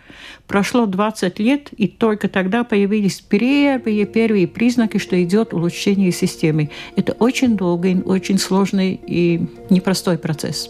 Прошло 0.47 0.85
20 0.85 1.39
лет, 1.39 1.69
и 1.77 1.87
только 1.87 2.27
тогда 2.27 2.65
появились 2.65 3.21
первые, 3.21 4.05
первые 4.05 4.47
признаки, 4.49 4.97
что 4.97 5.23
идет 5.23 5.53
улучшение 5.53 6.11
системы. 6.11 6.69
Это 6.97 7.13
очень 7.13 7.55
долгий, 7.55 8.01
очень 8.03 8.39
сложный 8.39 8.99
и 9.07 9.47
непростой 9.69 10.17
процесс. 10.17 10.69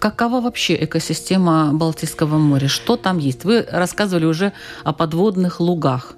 Какова 0.00 0.40
вообще 0.40 0.82
экосистема 0.82 1.72
Балтийского 1.74 2.38
моря? 2.38 2.68
Что 2.68 2.96
там 2.96 3.18
есть? 3.18 3.44
Вы 3.44 3.66
рассказывали 3.70 4.24
уже 4.24 4.54
о 4.82 4.94
подводных 4.94 5.60
лугах. 5.60 6.14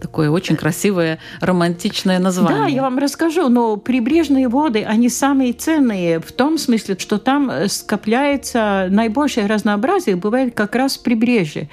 Такое 0.00 0.30
очень 0.30 0.54
красивое, 0.54 1.18
романтичное 1.40 2.20
название. 2.20 2.62
Да, 2.62 2.66
я 2.68 2.82
вам 2.82 2.98
расскажу, 2.98 3.48
но 3.48 3.76
прибрежные 3.76 4.48
воды, 4.48 4.84
они 4.84 5.08
самые 5.08 5.52
ценные 5.52 6.20
в 6.20 6.30
том 6.30 6.58
смысле, 6.58 6.96
что 6.96 7.18
там 7.18 7.50
э, 7.50 7.66
скопляется 7.68 8.86
наибольшее 8.90 9.46
разнообразие, 9.46 10.14
бывает 10.14 10.54
как 10.54 10.76
раз 10.76 10.96
прибрежье 10.96 11.68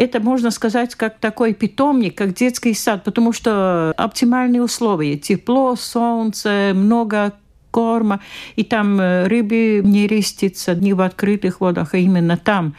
это, 0.00 0.18
можно 0.18 0.50
сказать, 0.50 0.94
как 0.94 1.18
такой 1.18 1.52
питомник, 1.52 2.16
как 2.16 2.32
детский 2.32 2.72
сад, 2.72 3.04
потому 3.04 3.34
что 3.34 3.92
оптимальные 3.98 4.62
условия. 4.62 5.18
Тепло, 5.18 5.76
солнце, 5.76 6.72
много 6.74 7.34
корма, 7.70 8.20
и 8.56 8.64
там 8.64 9.00
э, 9.00 9.26
рыбы 9.26 9.80
не 9.84 10.06
рестится 10.06 10.74
не 10.74 10.92
в 10.92 11.00
открытых 11.00 11.60
водах, 11.60 11.94
а 11.94 11.98
именно 11.98 12.36
там. 12.36 12.74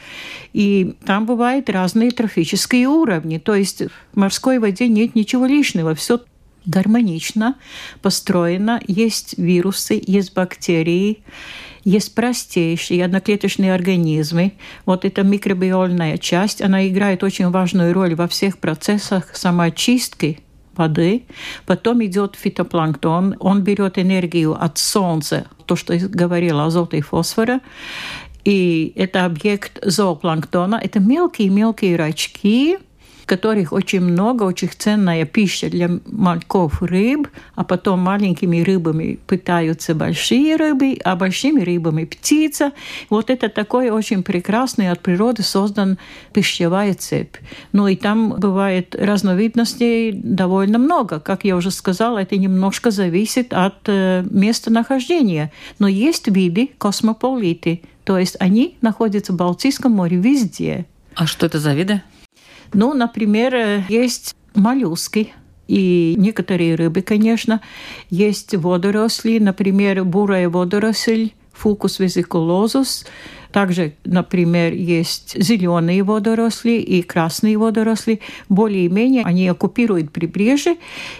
И 0.53 0.95
там 1.05 1.25
бывают 1.25 1.69
разные 1.69 2.11
трофические 2.11 2.87
уровни, 2.87 3.37
то 3.37 3.55
есть 3.55 3.83
в 3.83 4.17
морской 4.17 4.59
воде 4.59 4.87
нет 4.87 5.15
ничего 5.15 5.45
лишнего, 5.45 5.95
все 5.95 6.19
гармонично 6.65 7.55
построено, 8.01 8.81
есть 8.87 9.37
вирусы, 9.37 10.01
есть 10.05 10.33
бактерии, 10.33 11.23
есть 11.83 12.13
простейшие 12.13 13.03
одноклеточные 13.03 13.73
организмы. 13.73 14.53
Вот 14.85 15.03
эта 15.03 15.23
микробиольная 15.23 16.17
часть, 16.17 16.61
она 16.61 16.87
играет 16.87 17.23
очень 17.23 17.49
важную 17.49 17.93
роль 17.93 18.13
во 18.13 18.27
всех 18.27 18.59
процессах 18.59 19.35
самоочистки 19.35 20.39
воды. 20.75 21.25
Потом 21.65 22.03
идет 22.03 22.35
фитопланктон, 22.35 23.35
он 23.39 23.61
берет 23.61 23.97
энергию 23.97 24.61
от 24.61 24.77
солнца, 24.77 25.47
то, 25.65 25.75
что 25.75 25.93
я 25.93 26.07
говорила, 26.07 26.65
азота 26.65 26.97
и 26.97 27.01
фосфора. 27.01 27.59
И 28.43 28.93
это 28.95 29.25
объект 29.25 29.79
зоопланктона. 29.83 30.75
Это 30.75 30.99
мелкие-мелкие 30.99 31.95
рачки, 31.95 32.79
которых 33.25 33.73
очень 33.73 34.01
много, 34.01 34.43
очень 34.43 34.69
ценная 34.75 35.25
пища 35.25 35.69
для 35.69 35.89
мальков 36.05 36.81
рыб, 36.81 37.27
а 37.55 37.63
потом 37.63 37.99
маленькими 37.99 38.61
рыбами 38.61 39.19
пытаются 39.27 39.95
большие 39.95 40.55
рыбы, 40.55 40.97
а 41.03 41.15
большими 41.15 41.61
рыбами 41.61 42.05
птица. 42.05 42.71
Вот 43.09 43.29
это 43.29 43.49
такой 43.49 43.89
очень 43.89 44.23
прекрасный 44.23 44.89
от 44.89 44.99
природы 45.01 45.43
создан 45.43 45.97
пищевая 46.33 46.93
цепь. 46.93 47.37
Ну 47.71 47.87
и 47.87 47.95
там 47.95 48.35
бывает 48.39 48.95
разновидностей 48.95 50.11
довольно 50.11 50.77
много. 50.77 51.19
Как 51.19 51.43
я 51.43 51.55
уже 51.55 51.71
сказала, 51.71 52.19
это 52.19 52.37
немножко 52.37 52.91
зависит 52.91 53.53
от 53.53 53.87
э, 53.87 54.23
местонахождения. 54.29 55.51
Но 55.79 55.87
есть 55.87 56.27
виды 56.27 56.69
космополиты, 56.77 57.81
то 58.03 58.17
есть 58.17 58.35
они 58.39 58.77
находятся 58.81 59.33
в 59.33 59.35
Балтийском 59.35 59.91
море 59.91 60.17
везде. 60.17 60.85
А 61.15 61.27
что 61.27 61.45
это 61.45 61.59
за 61.59 61.73
виды? 61.73 62.01
Ну, 62.73 62.93
например, 62.93 63.85
есть 63.89 64.35
моллюски, 64.55 65.33
и 65.67 66.15
некоторые 66.17 66.75
рыбы, 66.75 67.01
конечно. 67.01 67.61
Есть 68.09 68.55
водоросли, 68.55 69.39
например, 69.39 70.03
бурая 70.03 70.49
водоросль, 70.49 71.31
фукус 71.53 71.99
везикулозус, 71.99 73.05
также, 73.51 73.93
например, 74.05 74.73
есть 74.73 75.41
зеленые 75.41 76.03
водоросли 76.03 76.71
и 76.71 77.01
красные 77.01 77.57
водоросли. 77.57 78.21
Более-менее 78.49 79.23
они 79.23 79.47
оккупируют 79.47 80.11
прибрежье, 80.11 80.77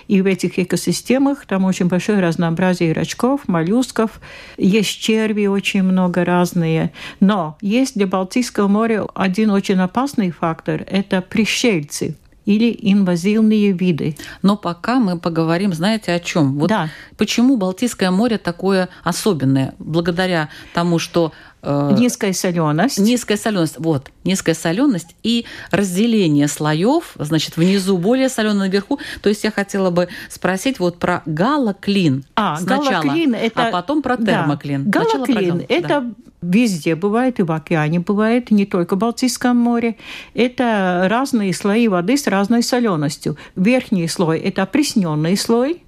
и 0.08 0.22
в 0.22 0.26
этих 0.26 0.60
экосистемах 0.60 1.46
там 1.46 1.66
очень 1.66 1.88
большое 1.88 2.20
разнообразие 2.20 2.94
рачков, 2.94 3.48
моллюсков. 3.48 4.22
Есть 4.58 5.00
черви 5.00 5.48
очень 5.48 5.84
много 5.84 6.26
разные. 6.26 6.92
Но 7.20 7.58
есть 7.62 7.96
для 7.96 8.08
Балтийского 8.08 8.68
моря 8.68 9.06
один 9.14 9.52
очень 9.52 9.80
опасный 9.80 10.32
фактор– 10.32 10.84
это 10.88 11.22
пришельцы 11.22 12.16
или 12.46 12.76
инвазивные 12.82 13.72
виды. 13.72 14.18
Но 14.42 14.58
пока 14.58 15.00
мы 15.00 15.20
поговорим, 15.20 15.74
знаете, 15.74 16.14
о 16.14 16.20
чем? 16.20 16.58
Вот 16.58 16.70
да. 16.70 16.90
почему 17.18 17.58
Балтийское 17.58 18.12
море 18.12 18.38
такое 18.38 18.90
особенное? 19.04 19.76
Благодаря 19.80 20.50
тому, 20.74 21.00
что 21.00 21.34
Э, 21.64 21.96
низкая 21.98 22.34
соленость. 22.34 22.98
Низкая 22.98 23.38
соленость, 23.38 23.76
вот, 23.78 24.12
низкая 24.24 24.56
соленость 24.56 25.16
и 25.22 25.46
разделение 25.70 26.48
слоев, 26.48 27.14
значит, 27.20 27.58
внизу 27.58 27.98
более 27.98 28.30
соленый, 28.30 28.68
наверху. 28.68 29.00
То 29.22 29.30
есть 29.30 29.44
я 29.44 29.52
хотела 29.52 29.92
бы 29.92 30.08
спросить 30.30 30.80
вот 30.80 30.98
про 30.98 31.22
галоклин 31.26 32.26
а, 32.36 32.58
сначала, 32.58 33.04
галоклин 33.04 33.36
это, 33.36 33.68
а 33.68 33.72
потом 33.72 34.02
про 34.02 34.18
термоклин. 34.18 34.90
Да, 34.90 35.02
галоклин 35.02 35.60
про, 35.60 35.66
это 35.70 35.88
да. 35.88 36.14
везде 36.42 36.96
бывает, 36.96 37.40
и 37.40 37.44
в 37.44 37.52
океане 37.52 38.00
бывает, 38.00 38.50
не 38.50 38.66
только 38.66 38.96
в 38.96 39.00
Балтийском 39.00 39.56
море. 39.56 39.98
Это 40.34 41.06
разные 41.10 41.54
слои 41.54 41.88
воды 41.88 42.18
с 42.18 42.26
разной 42.26 42.64
соленостью. 42.64 43.38
Верхний 43.56 44.08
слой– 44.08 44.40
это 44.40 44.64
опресненный 44.64 45.38
слой, 45.38 45.84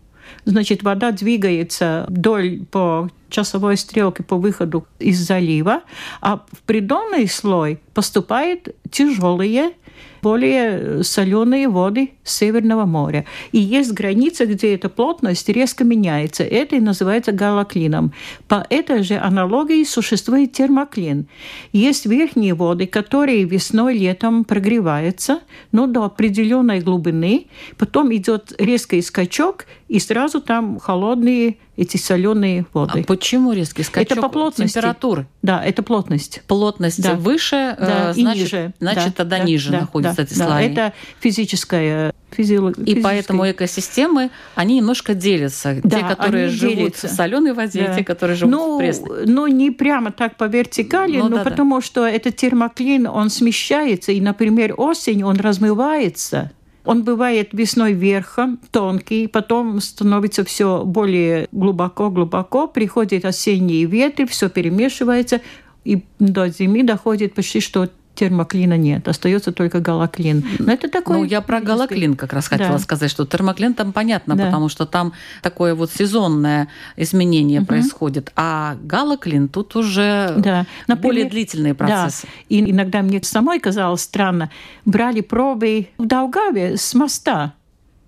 Значит, 0.46 0.84
вода 0.84 1.12
двигается 1.12 2.06
вдоль 2.10 2.66
по 2.66 3.10
часовой 3.34 3.78
стрелке 3.78 4.24
по 4.24 4.38
выходу 4.38 4.88
из 5.00 5.20
залива, 5.20 5.82
а 6.22 6.38
в 6.52 6.62
придонный 6.66 7.28
слой 7.28 7.80
поступают 7.94 8.70
тяжелые 8.92 9.74
более 10.22 11.04
соленые 11.04 11.68
воды 11.68 12.12
Северного 12.24 12.86
моря. 12.86 13.26
И 13.52 13.60
есть 13.60 13.92
граница, 13.92 14.46
где 14.46 14.74
эта 14.74 14.88
плотность 14.88 15.50
резко 15.50 15.84
меняется. 15.84 16.44
Это 16.44 16.78
и 16.78 16.80
называется 16.80 17.34
галоклином. 17.34 18.14
По 18.48 18.66
этой 18.70 19.04
же 19.04 19.18
аналогии 19.18 19.84
существует 19.84 20.54
термоклин. 20.54 21.28
Есть 21.74 22.06
верхние 22.06 22.54
воды, 22.54 22.88
которые 22.88 23.44
весной, 23.44 23.98
летом 23.98 24.46
прогреваются, 24.46 25.42
но 25.74 25.88
до 25.88 26.06
определенной 26.06 26.80
глубины. 26.80 27.48
Потом 27.78 28.14
идет 28.16 28.54
резкий 28.58 29.02
скачок, 29.02 29.66
и 29.90 30.00
сразу 30.00 30.40
там 30.42 30.80
холодные 30.80 31.58
эти 31.76 31.98
соленые 31.98 32.66
воды. 32.74 33.02
А 33.02 33.04
почему 33.04 33.52
резкий 33.52 33.84
скачок? 33.84 34.12
Это 34.12 34.22
по 34.22 34.30
плотности. 34.30 34.76
Температуры? 34.76 35.28
Да, 35.42 35.64
это 35.64 35.82
плотность. 35.82 36.42
Плотность 36.48 37.02
да. 37.02 37.16
выше, 37.16 37.76
да, 37.80 38.12
э, 38.12 38.14
значит, 38.14 38.44
ниже. 38.44 38.74
значит 38.80 39.06
да, 39.06 39.12
тогда 39.12 39.38
да, 39.40 39.44
ниже 39.44 39.72
да, 39.72 39.80
находятся 39.82 40.18
да, 40.18 40.24
эти 40.24 40.38
да, 40.38 40.46
слои. 40.46 40.66
Это 40.66 40.94
физическая 41.20 42.14
физиолог... 42.30 42.78
И 42.78 42.96
поэтому 42.96 43.50
экосистемы, 43.50 44.30
они 44.56 44.78
немножко 44.78 45.16
делятся. 45.16 45.80
Да, 45.84 46.00
те, 46.00 46.06
которые 46.06 46.50
живут 46.50 46.76
делятся. 46.76 47.08
в 47.08 47.12
соленой 47.12 47.54
воде, 47.54 47.88
да. 47.88 47.96
те, 47.96 48.04
которые 48.04 48.36
живут 48.36 48.54
ну, 48.54 48.76
в 48.76 48.80
пресной. 48.80 49.26
Ну, 49.26 49.48
не 49.48 49.72
прямо 49.72 50.12
так 50.12 50.36
по 50.36 50.46
вертикали, 50.46 51.18
ну, 51.18 51.30
но 51.30 51.38
да, 51.38 51.44
потому 51.44 51.76
да. 51.78 51.86
что 51.86 52.06
этот 52.06 52.36
термоклин, 52.36 53.08
он 53.08 53.30
смещается, 53.30 54.12
и, 54.12 54.22
например, 54.22 54.76
осень, 54.78 55.24
он 55.24 55.38
размывается. 55.38 56.52
Он 56.86 57.04
бывает 57.04 57.50
весной 57.54 57.94
верхом, 57.94 58.60
тонкий, 58.72 59.28
потом 59.28 59.80
становится 59.80 60.44
все 60.44 60.84
более 60.84 61.48
глубоко-глубоко, 61.52 62.68
приходят 62.68 63.24
осенние 63.24 63.86
ветры, 63.86 64.28
все 64.28 64.50
перемешивается, 64.50 65.42
и 65.86 66.04
до 66.20 66.50
зимы 66.50 66.84
доходит 66.84 67.34
почти 67.34 67.62
что 67.62 67.90
термоклина 68.16 68.78
нет, 68.78 69.08
остается 69.08 69.52
только 69.52 69.80
галоклин. 69.80 70.46
Но 70.60 70.72
это 70.72 70.90
такой... 70.90 71.18
Ну, 71.18 71.24
я 71.24 71.42
про 71.42 71.62
галоклин 71.62 72.16
как 72.16 72.34
раз 72.34 72.48
хотела 72.48 72.74
да. 72.74 72.80
сказать, 72.80 73.10
что 73.10 73.26
термоклин 73.26 73.74
там 73.74 73.92
понятно, 73.92 74.36
да. 74.36 74.46
потому 74.46 74.70
что 74.70 74.86
там 74.86 75.14
такое 75.42 75.76
вот 75.76 75.92
сезонное 75.92 76.68
изменение 76.96 77.62
угу. 77.62 77.68
происходит, 77.68 78.32
а 78.36 78.76
галоклин 78.84 79.48
тут 79.48 79.76
уже 79.76 80.34
да. 80.38 80.66
Например, 80.88 81.02
более 81.02 81.30
длительные 81.30 81.74
процессы. 81.74 82.28
Да. 82.28 82.34
И 82.50 82.72
иногда 82.72 83.02
мне 83.02 83.22
самой 83.24 83.60
казалось 83.60 84.02
странно, 84.02 84.50
брали 84.86 85.22
пробы 85.22 85.88
в 85.98 86.06
Долгаве 86.06 86.78
с 86.78 86.94
моста, 86.94 87.54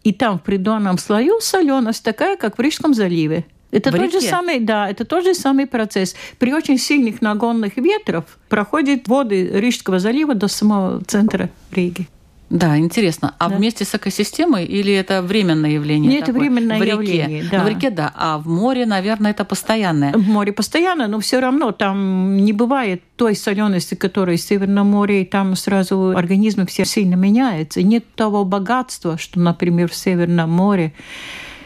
и 0.04 0.14
там 0.14 0.38
в 0.38 0.44
придонном 0.44 1.00
слою 1.00 1.40
соленость 1.42 2.04
такая, 2.04 2.38
как 2.38 2.58
в 2.58 2.62
Рижском 2.62 2.94
заливе. 2.94 3.46
Это 3.76 3.92
тот 3.92 4.12
же 4.12 4.22
самый, 4.22 4.60
да, 4.60 4.90
это 4.90 5.06
тот 5.06 5.24
же 5.24 5.34
самый 5.34 5.66
процесс. 5.68 6.16
При 6.40 6.54
очень 6.54 6.78
сильных 6.78 7.22
нагонных 7.22 7.78
ветров 7.78 8.26
проходят 8.50 9.08
воды 9.08 9.50
Рижского 9.54 10.00
залива 10.00 10.34
до 10.34 10.48
самого 10.48 11.02
центра 11.06 11.50
Риги. 11.72 12.08
Да, 12.50 12.78
интересно. 12.78 13.34
А 13.40 13.50
да. 13.50 13.56
вместе 13.56 13.86
с 13.86 13.96
экосистемой 13.96 14.66
или 14.66 14.94
это 14.94 15.22
временное 15.22 15.72
явление? 15.72 16.12
Нет, 16.12 16.24
это 16.24 16.34
временное 16.34 16.78
в 16.78 16.82
реке. 16.84 16.94
явление. 16.94 17.44
Да. 17.52 17.64
В 17.64 17.68
реке, 17.68 17.90
да. 17.90 18.14
А 18.16 18.38
в 18.38 18.48
море, 18.48 18.86
наверное, 18.86 19.32
это 19.32 19.46
постоянное. 19.46 20.14
В 20.14 20.28
море 20.28 20.54
постоянно, 20.54 21.08
но 21.08 21.20
все 21.20 21.40
равно 21.40 21.72
там 21.72 22.38
не 22.38 22.54
бывает 22.54 23.02
той 23.16 23.36
солености, 23.36 23.96
которая 23.96 24.38
в 24.38 24.42
Северном 24.42 24.88
море, 24.88 25.24
и 25.24 25.26
там 25.26 25.56
сразу 25.56 26.14
организмы 26.16 26.68
все 26.68 26.86
сильно 26.86 27.16
меняются. 27.16 27.82
Нет 27.82 28.06
того 28.16 28.46
богатства, 28.46 29.18
что, 29.18 29.40
например, 29.40 29.90
в 29.90 29.96
Северном 29.96 30.52
море 30.52 30.94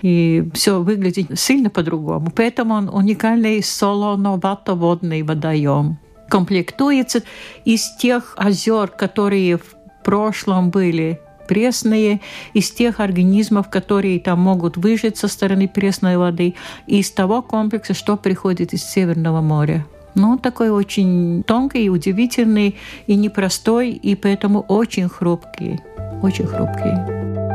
и 0.01 0.49
все 0.53 0.81
выглядит 0.81 1.39
сильно 1.39 1.69
по-другому. 1.69 2.31
Поэтому 2.35 2.75
он 2.75 2.89
уникальный 2.89 3.61
солоновато-водный 3.61 5.23
водоем. 5.23 5.97
Комплектуется 6.29 7.23
из 7.65 7.95
тех 7.97 8.33
озер, 8.37 8.87
которые 8.87 9.57
в 9.57 9.75
прошлом 10.03 10.69
были 10.69 11.19
пресные, 11.47 12.21
из 12.53 12.69
тех 12.69 12.99
организмов, 12.99 13.69
которые 13.69 14.19
там 14.19 14.39
могут 14.39 14.77
выжить 14.77 15.17
со 15.17 15.27
стороны 15.27 15.67
пресной 15.67 16.17
воды, 16.17 16.53
и 16.85 16.99
из 16.99 17.09
того 17.09 17.41
комплекса, 17.41 17.95
что 17.95 18.17
приходит 18.17 18.73
из 18.73 18.83
Северного 18.83 19.41
моря. 19.41 19.85
Ну, 20.13 20.37
такой 20.37 20.69
очень 20.69 21.43
тонкий, 21.43 21.89
удивительный 21.89 22.75
и 23.07 23.15
непростой, 23.15 23.91
и 23.91 24.15
поэтому 24.15 24.61
очень 24.61 25.09
хрупкий. 25.09 25.79
Очень 26.21 26.45
хрупкий. 26.45 27.48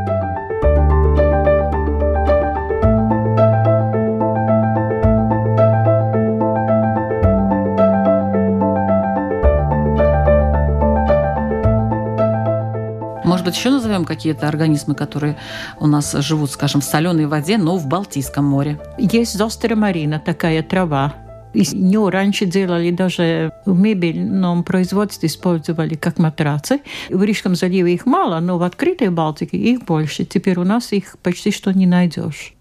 Может 13.45 13.57
быть, 13.57 13.61
еще 13.61 13.71
назовем 13.73 14.07
какие-то 14.07 14.49
организмы, 14.49 14.95
которые 14.95 15.37
у 15.79 15.87
нас 15.87 16.13
живут, 16.13 16.51
скажем, 16.51 16.81
в 16.81 16.85
соленой 16.85 17.27
воде, 17.27 17.59
но 17.59 17.77
в 17.77 17.87
Балтийском 17.87 18.43
море? 18.43 18.81
Есть 18.97 19.37
зостеромарина, 19.37 20.19
такая 20.19 20.63
трава. 20.63 21.15
Из 21.53 21.75
нее 21.75 22.09
раньше 22.09 22.47
делали 22.47 22.91
даже 22.91 23.53
в 23.67 23.79
мебельном 23.79 24.65
производстве, 24.65 25.27
использовали 25.29 25.95
как 25.95 26.19
матрацы. 26.19 26.81
В 27.11 27.23
Рижском 27.23 27.55
заливе 27.55 27.93
их 27.93 28.07
мало, 28.07 28.41
но 28.41 28.57
в 28.57 28.63
открытой 28.63 29.11
Балтике 29.11 29.59
их 29.59 29.85
больше. 29.85 30.25
Теперь 30.25 30.59
у 30.59 30.65
нас 30.65 30.91
их 30.93 31.19
почти 31.23 31.51
что 31.51 31.71
не 31.71 31.87
найдешь. 31.87 32.55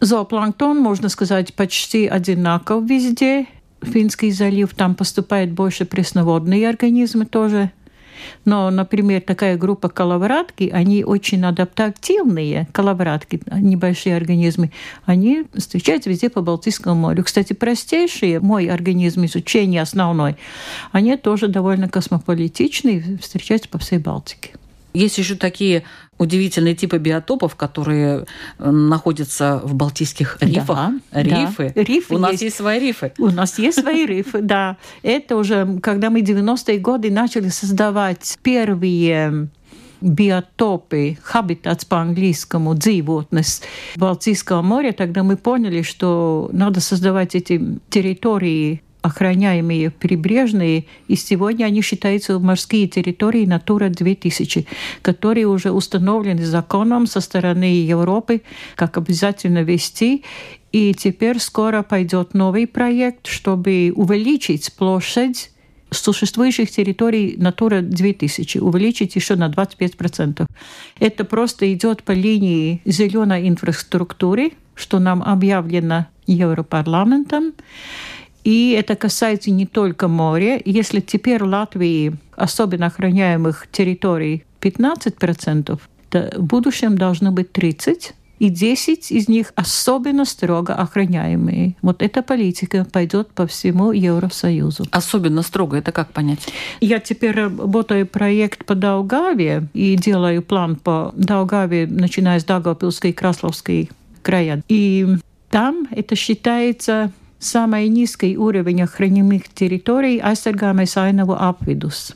Зоопланктон, 0.00 0.78
можно 0.78 1.10
сказать, 1.10 1.52
почти 1.52 2.06
одинаков 2.06 2.84
везде. 2.84 3.48
Финский 3.82 4.30
залив, 4.30 4.74
там 4.74 4.94
поступает 4.94 5.52
больше 5.52 5.84
пресноводные 5.84 6.70
организмы 6.70 7.26
тоже– 7.26 7.70
но, 8.44 8.70
например, 8.70 9.20
такая 9.20 9.56
группа 9.56 9.88
коловратки, 9.88 10.70
они 10.72 11.04
очень 11.04 11.44
адаптативные, 11.44 12.68
коловратки, 12.72 13.40
небольшие 13.50 14.16
организмы, 14.16 14.70
они 15.04 15.44
встречаются 15.54 16.10
везде 16.10 16.30
по 16.30 16.42
Балтийскому 16.42 16.94
морю. 16.94 17.24
Кстати, 17.24 17.52
простейшие, 17.52 18.40
мой 18.40 18.66
организм 18.66 19.24
изучения 19.24 19.82
основной, 19.82 20.36
они 20.92 21.16
тоже 21.16 21.48
довольно 21.48 21.88
космополитичные, 21.88 23.18
встречаются 23.20 23.68
по 23.68 23.78
всей 23.78 23.98
Балтике. 23.98 24.50
Есть 24.94 25.18
еще 25.18 25.36
такие 25.36 25.84
удивительные 26.22 26.74
типы 26.74 26.98
биотопов, 26.98 27.56
которые 27.56 28.26
э, 28.58 28.70
находятся 28.70 29.60
в 29.64 29.74
Балтийских 29.74 30.38
рифах. 30.40 30.92
Да, 31.10 31.22
рифы. 31.22 31.72
Да. 31.74 31.82
рифы. 31.82 32.14
У 32.14 32.18
есть. 32.18 32.32
нас 32.32 32.42
есть 32.42 32.56
свои 32.56 32.78
рифы. 32.78 33.12
У 33.18 33.30
нас 33.30 33.58
есть 33.58 33.80
свои 33.80 34.06
рифы, 34.06 34.40
да. 34.40 34.76
Это 35.02 35.36
уже, 35.36 35.78
когда 35.82 36.10
мы 36.10 36.20
в 36.20 36.24
90-е 36.24 36.78
годы 36.78 37.10
начали 37.10 37.48
создавать 37.48 38.38
первые 38.42 39.48
биотопы, 40.00 41.16
хабитатс 41.22 41.84
по-английскому, 41.84 42.74
dzīvotnes 42.74 43.62
Балтийского 43.96 44.62
моря, 44.62 44.92
тогда 44.92 45.22
мы 45.22 45.36
поняли, 45.36 45.82
что 45.82 46.50
надо 46.52 46.80
создавать 46.80 47.34
эти 47.34 47.78
территории 47.88 48.82
охраняемые 49.02 49.90
прибрежные, 49.90 50.86
и 51.08 51.16
сегодня 51.16 51.66
они 51.66 51.82
считаются 51.82 52.38
морские 52.38 52.88
территории 52.88 53.44
Натура 53.44 53.88
2000, 53.88 54.66
которые 55.02 55.46
уже 55.46 55.72
установлены 55.72 56.44
законом 56.44 57.06
со 57.06 57.20
стороны 57.20 57.82
Европы, 57.82 58.42
как 58.76 58.96
обязательно 58.96 59.62
вести. 59.62 60.24
И 60.70 60.94
теперь 60.94 61.38
скоро 61.38 61.82
пойдет 61.82 62.32
новый 62.32 62.66
проект, 62.66 63.26
чтобы 63.26 63.92
увеличить 63.94 64.72
площадь 64.72 65.50
существующих 65.90 66.70
территорий 66.70 67.34
Натура 67.36 67.80
2000 67.80 68.58
увеличить 68.58 69.14
еще 69.16 69.36
на 69.36 69.48
25%. 69.48 70.46
Это 70.98 71.24
просто 71.24 71.72
идет 71.72 72.02
по 72.02 72.12
линии 72.12 72.80
зеленой 72.84 73.48
инфраструктуры, 73.48 74.52
что 74.74 74.98
нам 74.98 75.22
объявлено 75.22 76.06
Европарламентом. 76.26 77.52
И 78.44 78.72
это 78.78 78.96
касается 78.96 79.50
не 79.50 79.66
только 79.66 80.08
моря. 80.08 80.60
Если 80.64 81.00
теперь 81.00 81.42
в 81.42 81.46
Латвии 81.46 82.14
особенно 82.36 82.86
охраняемых 82.86 83.66
территорий 83.70 84.44
15%, 84.60 85.80
то 86.10 86.32
в 86.36 86.42
будущем 86.42 86.98
должно 86.98 87.30
быть 87.32 87.50
30%, 87.52 88.12
и 88.42 88.48
10 88.48 89.12
из 89.12 89.28
них 89.28 89.52
особенно 89.54 90.24
строго 90.24 90.74
охраняемые. 90.74 91.76
Вот 91.80 92.02
эта 92.02 92.22
политика 92.22 92.84
пойдет 92.84 93.28
по 93.28 93.46
всему 93.46 93.92
Евросоюзу. 93.92 94.84
Особенно 94.90 95.42
строго, 95.42 95.76
это 95.76 95.92
как 95.92 96.10
понять? 96.10 96.48
Я 96.80 96.98
теперь 96.98 97.36
работаю 97.36 98.04
проект 98.04 98.64
по 98.64 98.74
Даугаве 98.74 99.68
и 99.74 99.94
делаю 99.94 100.42
план 100.42 100.74
по 100.74 101.12
Даугаве, 101.16 101.86
начиная 101.86 102.40
с 102.40 102.44
Даугавпилской 102.44 103.10
и 103.10 103.12
Красловской 103.12 103.90
края. 104.22 104.64
И 104.68 105.06
там 105.48 105.86
это 105.92 106.16
считается 106.16 107.12
самый 107.42 107.88
низкий 107.88 108.36
уровень 108.36 108.82
охраняемых 108.82 109.48
территорий 109.48 110.18
aizsargāmais 110.20 110.96
ainavu 110.96 111.36
apvidus. 111.38 112.14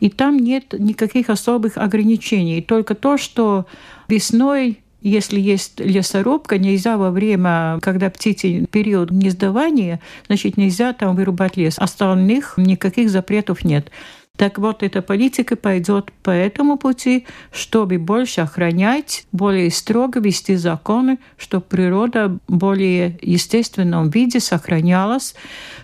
И 0.00 0.10
там 0.10 0.36
нет 0.38 0.74
никаких 0.78 1.30
особых 1.30 1.78
ограничений, 1.78 2.60
только 2.60 2.94
то, 2.94 3.16
что 3.16 3.66
весной 4.08 4.80
если 5.00 5.38
есть 5.38 5.78
лесорубка, 5.78 6.58
нельзя 6.58 6.96
во 6.96 7.12
время, 7.12 7.78
когда 7.80 8.10
птицы 8.10 8.66
период 8.66 9.10
гнездования, 9.10 10.00
значит, 10.26 10.56
нельзя 10.56 10.92
там 10.92 11.14
вырубать 11.14 11.56
лес. 11.56 11.78
Остальных 11.78 12.54
никаких 12.56 13.08
запретов 13.08 13.64
нет. 13.64 13.92
Так 14.38 14.56
вот, 14.58 14.84
эта 14.84 15.02
политика 15.02 15.56
пойдет 15.56 16.12
по 16.22 16.30
этому 16.30 16.78
пути, 16.78 17.26
чтобы 17.50 17.98
больше 17.98 18.42
охранять, 18.42 19.26
более 19.32 19.68
строго 19.68 20.20
вести 20.20 20.54
законы, 20.54 21.18
чтобы 21.36 21.64
природа 21.64 22.38
в 22.46 22.56
более 22.56 23.18
естественном 23.20 24.10
виде 24.10 24.38
сохранялась, 24.38 25.34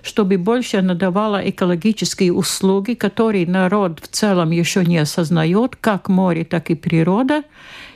чтобы 0.02 0.38
больше 0.38 0.76
она 0.76 0.94
давала 0.94 1.42
экологические 1.50 2.32
услуги, 2.32 2.94
которые 2.94 3.44
народ 3.44 3.98
в 4.00 4.06
целом 4.06 4.52
еще 4.52 4.84
не 4.84 4.98
осознает, 4.98 5.74
как 5.74 6.08
море, 6.08 6.44
так 6.44 6.70
и 6.70 6.76
природа. 6.76 7.42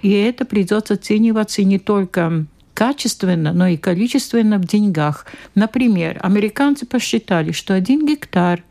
И 0.03 0.11
это 0.11 0.44
придется 0.44 0.94
оцениваться 0.94 1.62
не 1.62 1.79
только 1.79 2.47
качественно, 2.79 3.53
но 3.53 3.67
и 3.67 3.77
количественно 3.77 4.59
в 4.59 4.64
деньгах. 4.64 5.27
Например, 5.57 6.21
американцы 6.23 6.87
посчитали, 6.87 7.51
что 7.51 7.75
один 7.75 8.07
гектар 8.07 8.62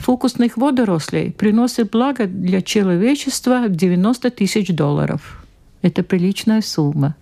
фокусных 0.00 0.58
водорослей 0.58 1.32
приносит 1.32 1.90
благо 1.90 2.26
для 2.26 2.60
человечества 2.60 3.64
в 3.66 3.74
90 3.74 4.30
тысяч 4.32 4.68
долларов. 4.68 5.42
Это 5.80 6.02
приличная 6.02 6.60
сумма. 6.60 7.14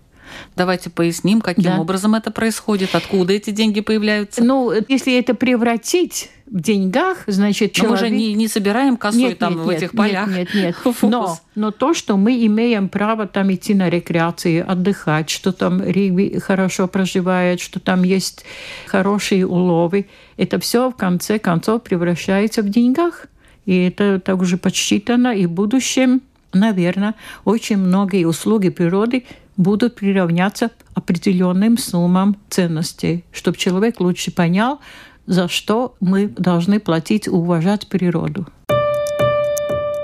Давайте 0.57 0.91
поясним, 0.91 1.41
каким 1.41 1.65
да. 1.65 1.81
образом 1.81 2.15
это 2.15 2.31
происходит, 2.31 2.95
откуда 2.95 3.33
эти 3.33 3.51
деньги 3.51 3.81
появляются. 3.81 4.43
Ну, 4.43 4.73
если 4.89 5.19
это 5.19 5.35
превратить 5.35 6.31
в 6.47 6.61
деньгах, 6.61 7.25
значит, 7.27 7.73
человек... 7.73 8.01
Но 8.01 8.07
мы 8.07 8.11
же 8.11 8.15
не, 8.15 8.35
не 8.35 8.47
собираем 8.47 8.99
косой 8.99 9.21
нет, 9.21 9.39
там 9.39 9.57
нет, 9.57 9.65
в 9.65 9.69
этих 9.71 9.93
полях. 9.93 10.29
Нет, 10.29 10.55
нет, 10.55 10.77
нет. 10.85 10.97
Но, 11.03 11.39
но 11.55 11.71
то, 11.71 11.95
что 11.95 12.19
мы 12.19 12.45
имеем 12.47 12.91
право 12.91 13.27
там 13.27 13.53
идти 13.53 13.75
на 13.75 13.89
рекреацию, 13.89 14.71
отдыхать, 14.71 15.31
что 15.31 15.53
там 15.53 15.83
риби 15.83 16.39
хорошо 16.39 16.89
проживает, 16.89 17.61
что 17.61 17.81
там 17.81 18.03
есть 18.03 18.45
хорошие 18.87 19.47
уловы, 19.47 20.09
это 20.37 20.59
все 20.59 20.91
в 20.91 20.95
конце 20.95 21.39
концов 21.39 21.83
превращается 21.83 22.63
в 22.63 22.69
деньгах. 22.69 23.27
И 23.65 23.85
это 23.85 24.21
также 24.21 24.59
подсчитано 24.59 25.35
и 25.35 25.47
в 25.47 25.53
будущем, 25.53 26.21
наверное, 26.53 27.15
очень 27.45 27.79
многие 27.79 28.25
услуги 28.25 28.69
природы 28.69 29.25
будут 29.57 29.97
приравняться 29.97 30.71
определенным 30.95 31.79
суммам 31.79 32.37
ценностей, 32.49 33.25
чтобы 33.33 33.57
человек 33.57 34.01
лучше 34.01 34.31
понял, 34.31 34.79
за 35.27 35.49
что 35.49 35.95
мы 36.01 36.29
должны 36.29 36.81
платить 36.81 37.27
и 37.27 37.31
уважать 37.31 37.87
природу. 37.89 38.47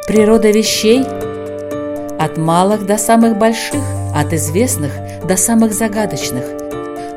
Природа 0.07 0.51
вещей 0.51 1.05
от 2.19 2.39
малых 2.39 2.87
до 2.87 2.97
самых 2.97 3.39
больших, 3.39 3.83
от 4.15 4.33
известных 4.33 4.93
до 5.27 5.37
самых 5.37 5.73
загадочных, 5.73 6.45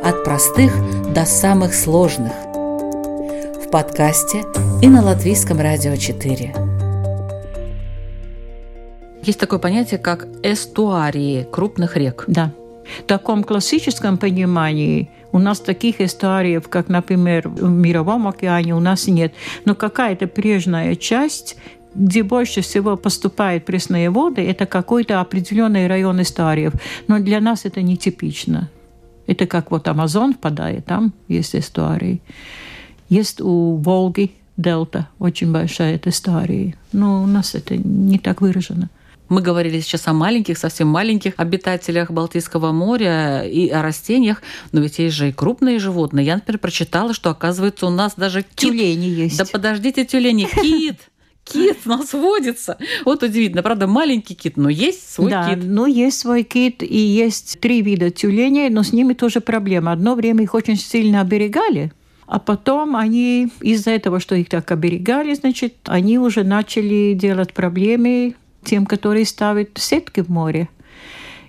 от 0.03 0.23
простых 0.23 0.73
до 1.13 1.25
самых 1.25 1.73
сложных. 1.73 2.33
В 3.63 3.69
подкасте 3.71 4.43
и 4.81 4.89
на 4.89 5.01
Латвийском 5.01 5.59
радио 5.59 5.95
4. 5.95 6.70
Есть 9.23 9.39
такое 9.39 9.60
понятие, 9.60 9.99
как 9.99 10.27
эстуарии 10.43 11.47
крупных 11.51 11.95
рек. 11.97 12.25
Да. 12.27 12.51
В 12.99 13.03
таком 13.03 13.43
классическом 13.43 14.17
понимании 14.17 15.10
у 15.31 15.39
нас 15.39 15.60
таких 15.60 16.01
эстуариев, 16.01 16.67
как, 16.67 16.89
например, 16.89 17.47
в 17.47 17.69
Мировом 17.69 18.27
океане, 18.27 18.75
у 18.75 18.79
нас 18.79 19.07
нет. 19.07 19.34
Но 19.65 19.75
какая-то 19.75 20.27
прежняя 20.27 20.95
часть 20.95 21.57
где 21.93 22.23
больше 22.23 22.62
всего 22.62 22.95
поступают 22.95 23.65
пресные 23.65 24.10
воды, 24.10 24.41
это 24.41 24.65
какой-то 24.65 25.19
определенный 25.19 25.88
район 25.88 26.21
эстуариев. 26.21 26.73
Но 27.07 27.19
для 27.19 27.41
нас 27.41 27.65
это 27.65 27.81
нетипично. 27.81 28.69
Это 29.27 29.45
как 29.45 29.71
вот 29.71 29.88
Амазон 29.88 30.34
впадает, 30.34 30.86
там 30.86 31.13
есть 31.27 31.55
эстуарии. 31.55 32.21
Есть 33.10 33.41
у 33.41 33.75
Волги 33.75 34.31
дельта, 34.57 35.10
очень 35.19 35.51
большая 35.51 35.99
эстуария. 36.03 36.75
Но 36.93 37.23
у 37.23 37.27
нас 37.27 37.55
это 37.55 37.75
не 37.75 38.19
так 38.19 38.41
выражено. 38.41 38.89
Мы 39.31 39.41
говорили 39.41 39.79
сейчас 39.79 40.09
о 40.09 40.13
маленьких, 40.13 40.57
совсем 40.57 40.89
маленьких 40.89 41.35
обитателях 41.37 42.11
Балтийского 42.11 42.73
моря 42.73 43.43
и 43.43 43.69
о 43.69 43.81
растениях, 43.81 44.41
но 44.73 44.81
ведь 44.81 44.99
есть 44.99 45.15
же 45.15 45.29
и 45.29 45.31
крупные 45.31 45.79
животные. 45.79 46.25
Я, 46.25 46.35
например, 46.35 46.59
прочитала, 46.59 47.13
что, 47.13 47.29
оказывается, 47.29 47.87
у 47.87 47.89
нас 47.89 48.15
даже 48.17 48.41
кит... 48.41 48.71
Тюлени 48.71 49.05
есть. 49.05 49.37
Да 49.37 49.45
подождите, 49.49 50.03
тюлени, 50.03 50.49
кит! 50.61 50.97
Кит 51.45 51.77
у 51.85 51.89
нас 51.89 52.11
водится. 52.11 52.77
Вот 53.05 53.23
удивительно. 53.23 53.63
Правда, 53.63 53.87
маленький 53.87 54.35
кит, 54.35 54.57
но 54.57 54.67
есть 54.67 55.09
свой 55.13 55.31
да, 55.31 55.49
кит. 55.49 55.63
ну 55.63 55.85
есть 55.85 56.19
свой 56.19 56.43
кит, 56.43 56.83
и 56.83 56.97
есть 56.97 57.61
три 57.61 57.81
вида 57.81 58.09
тюленей, 58.09 58.69
но 58.69 58.83
с 58.83 58.91
ними 58.91 59.13
тоже 59.13 59.39
проблема. 59.39 59.93
Одно 59.93 60.15
время 60.15 60.43
их 60.43 60.53
очень 60.53 60.75
сильно 60.75 61.21
оберегали, 61.21 61.93
а 62.27 62.37
потом 62.37 62.97
они 62.97 63.47
из-за 63.61 63.91
этого, 63.91 64.19
что 64.19 64.35
их 64.35 64.49
так 64.49 64.69
оберегали, 64.71 65.33
значит, 65.35 65.75
они 65.85 66.19
уже 66.19 66.43
начали 66.43 67.13
делать 67.13 67.53
проблемы 67.53 68.35
тем, 68.63 68.86
которые 68.86 69.26
ставят 69.26 69.69
сетки 69.76 70.21
в 70.21 70.30
море 70.30 70.69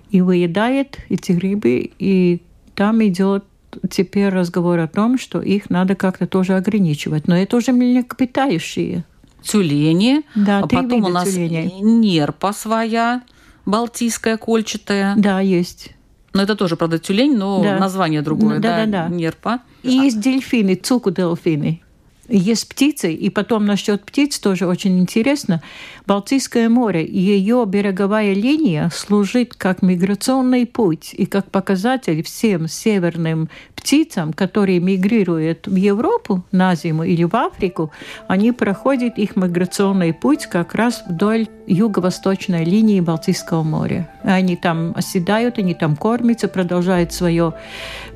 и 0.09 0.21
выедает 0.21 0.99
эти 1.09 1.31
рыбы, 1.31 1.91
и 1.99 2.41
там 2.75 3.03
идет 3.03 3.45
теперь 3.89 4.29
разговор 4.29 4.79
о 4.79 4.87
том, 4.87 5.17
что 5.17 5.41
их 5.41 5.69
надо 5.69 5.95
как-то 5.95 6.27
тоже 6.27 6.55
ограничивать. 6.55 7.27
Но 7.27 7.35
это 7.35 7.57
уже 7.57 7.71
млекопитающие. 7.71 9.05
Тюлени, 9.41 10.21
да, 10.35 10.59
а 10.59 10.67
потом 10.67 11.03
у 11.03 11.09
нас 11.09 11.29
тюленей. 11.29 11.81
нерпа 11.81 12.53
своя, 12.53 13.23
балтийская, 13.65 14.37
кольчатая. 14.37 15.15
Да, 15.17 15.41
есть. 15.41 15.91
Но 16.33 16.41
это 16.41 16.55
тоже, 16.55 16.77
правда, 16.77 16.97
тюлень, 16.97 17.35
но 17.35 17.61
да. 17.61 17.77
название 17.77 18.21
другое, 18.21 18.59
да, 18.59 18.77
да, 18.77 18.85
да, 18.85 19.07
да. 19.07 19.13
нерпа. 19.13 19.59
И 19.83 19.91
есть 19.91 20.19
дельфины, 20.19 20.75
цуку-дельфины. 20.75 21.81
Есть 22.29 22.69
птицы, 22.69 23.13
и 23.13 23.29
потом 23.29 23.65
насчет 23.65 24.05
птиц 24.05 24.39
тоже 24.39 24.65
очень 24.65 24.97
интересно. 24.97 25.61
Балтийское 26.07 26.69
море, 26.69 27.05
ее 27.05 27.65
береговая 27.67 28.33
линия 28.33 28.89
служит 28.93 29.55
как 29.55 29.81
миграционный 29.81 30.65
путь 30.65 31.13
и 31.13 31.25
как 31.25 31.51
показатель 31.51 32.23
всем 32.23 32.69
северным 32.69 33.49
птицам, 33.75 34.31
которые 34.31 34.79
мигрируют 34.79 35.67
в 35.67 35.75
Европу 35.75 36.45
на 36.53 36.75
зиму 36.75 37.03
или 37.03 37.25
в 37.25 37.35
Африку, 37.35 37.91
они 38.29 38.53
проходят 38.53 39.17
их 39.17 39.35
миграционный 39.35 40.13
путь 40.13 40.45
как 40.45 40.73
раз 40.75 41.03
вдоль 41.05 41.47
юго-восточной 41.67 42.63
линии 42.63 43.01
Балтийского 43.01 43.63
моря. 43.63 44.09
Они 44.23 44.55
там 44.55 44.93
оседают, 44.95 45.57
они 45.57 45.73
там 45.73 45.97
кормятся, 45.97 46.47
продолжают 46.47 47.11
свое 47.11 47.53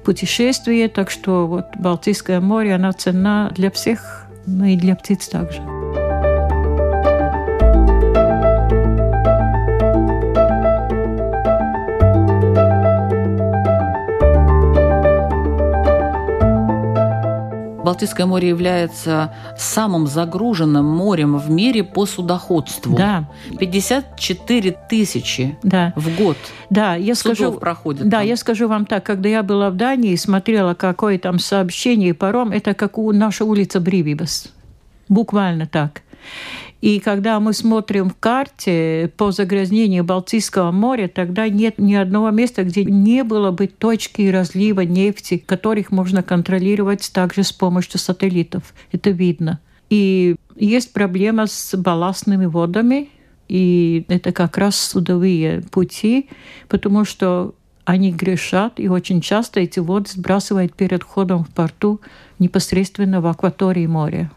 путешествие, 0.06 0.88
так 0.88 1.12
что 1.12 1.48
вот 1.48 1.65
Балтийское 1.78 2.39
море, 2.39 2.74
она 2.76 2.93
ценна 2.93 3.52
для 3.54 3.70
всех, 3.70 4.07
но 4.48 4.66
и 4.66 4.76
для 4.76 4.96
птиц 4.96 5.28
также. 5.28 5.77
Балтийское 17.88 18.26
море 18.26 18.50
является 18.50 19.34
самым 19.58 20.08
загруженным 20.08 20.84
морем 20.84 21.38
в 21.38 21.50
мире 21.50 21.86
по 21.86 22.06
судоходству. 22.06 22.97
Да. 22.97 23.30
54 23.58 24.78
тысячи 24.89 25.58
да. 25.63 25.93
в 25.95 26.13
год. 26.17 26.36
Да, 26.69 26.95
я 26.95 27.15
Судов 27.15 27.38
скажу, 27.38 27.54
проходит. 27.54 28.10
да, 28.10 28.17
там. 28.17 28.28
я 28.28 28.36
скажу 28.36 28.67
вам 28.67 28.86
так, 28.86 29.06
когда 29.06 29.30
я 29.30 29.41
была 29.41 29.69
в 29.69 29.78
Дании 29.78 30.12
и 30.12 30.17
смотрела, 30.17 30.73
какое 30.73 31.17
там 31.17 31.39
сообщение 31.39 32.13
паром, 32.13 32.52
это 32.52 32.73
как 32.73 32.97
у 32.97 33.13
наша 33.13 33.45
улица 33.45 33.80
Бривибас. 33.80 34.50
Буквально 35.08 35.65
так. 35.65 36.02
И 36.82 37.00
когда 37.00 37.40
мы 37.40 37.54
смотрим 37.54 38.10
в 38.10 38.16
карте 38.16 39.12
по 39.18 39.32
загрязнению 39.32 40.04
Балтийского 40.04 40.72
моря, 40.72 41.08
тогда 41.08 41.50
нет 41.50 41.80
ни 41.80 41.96
одного 41.96 42.30
места, 42.30 42.63
где 42.63 42.84
не 42.86 43.24
было 43.24 43.52
бы 43.52 43.68
точки 43.68 44.30
разлива 44.30 44.82
нефти, 44.82 45.38
которых 45.38 45.92
можно 45.92 46.22
контролировать 46.22 47.10
также 47.12 47.44
с 47.44 47.52
помощью 47.52 48.00
сателлитов. 48.00 48.76
Это 48.92 49.10
видно. 49.10 49.60
И 49.90 50.36
есть 50.56 50.94
проблема 50.94 51.48
с 51.48 51.76
балластными 51.76 52.46
водами, 52.46 53.10
и 53.48 54.06
это 54.08 54.32
как 54.32 54.58
раз 54.58 54.76
судовые 54.76 55.62
пути, 55.72 56.30
потому 56.68 57.06
что 57.06 57.56
они 57.86 58.12
грешат, 58.12 58.80
и 58.82 58.90
очень 58.90 59.22
часто 59.22 59.62
эти 59.62 59.80
воды 59.80 60.12
сбрасывают 60.12 60.76
перед 60.76 61.04
входом 61.04 61.46
в 61.46 61.50
порту 61.50 62.02
непосредственно 62.38 63.22
в 63.22 63.28
акватории 63.28 63.88
моря. 63.88 64.30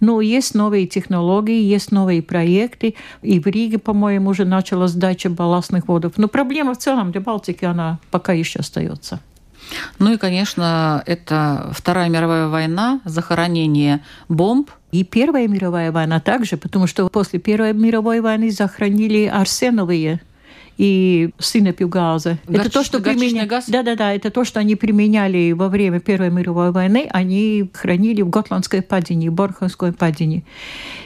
Но 0.00 0.20
есть 0.20 0.54
новые 0.54 0.86
технологии, 0.86 1.60
есть 1.62 1.92
новые 1.92 2.22
проекты. 2.22 2.94
И 3.22 3.40
в 3.40 3.46
Риге, 3.46 3.78
по-моему, 3.78 4.30
уже 4.30 4.44
начала 4.44 4.88
сдача 4.88 5.30
балластных 5.30 5.88
водов. 5.88 6.14
Но 6.16 6.28
проблема 6.28 6.74
в 6.74 6.78
целом 6.78 7.12
для 7.12 7.20
Балтики, 7.20 7.64
она 7.64 7.98
пока 8.10 8.32
еще 8.32 8.60
остается. 8.60 9.20
Ну 9.98 10.12
и, 10.12 10.16
конечно, 10.16 11.02
это 11.06 11.70
Вторая 11.74 12.08
мировая 12.08 12.48
война, 12.48 13.00
захоронение 13.04 14.00
бомб. 14.28 14.70
И 14.92 15.04
Первая 15.04 15.46
мировая 15.48 15.92
война 15.92 16.20
также, 16.20 16.56
потому 16.56 16.86
что 16.86 17.08
после 17.08 17.38
Первой 17.38 17.74
мировой 17.74 18.20
войны 18.20 18.50
захоронили 18.50 19.26
арсеновые 19.26 20.20
и 20.78 21.30
синепью 21.40 21.88
газа. 21.88 22.38
это 22.48 22.70
то, 22.70 22.84
что 22.84 23.00
применя... 23.00 23.46
газ? 23.46 23.64
Да, 23.68 23.82
да, 23.82 23.96
да. 23.96 24.14
Это 24.14 24.30
то, 24.30 24.44
что 24.44 24.60
они 24.60 24.76
применяли 24.76 25.52
во 25.52 25.68
время 25.68 25.98
Первой 25.98 26.30
мировой 26.30 26.70
войны. 26.70 27.08
Они 27.10 27.68
хранили 27.74 28.22
в 28.22 28.30
Готландской 28.30 28.80
падине, 28.80 29.30
Борховской 29.30 29.92
падине. 29.92 30.44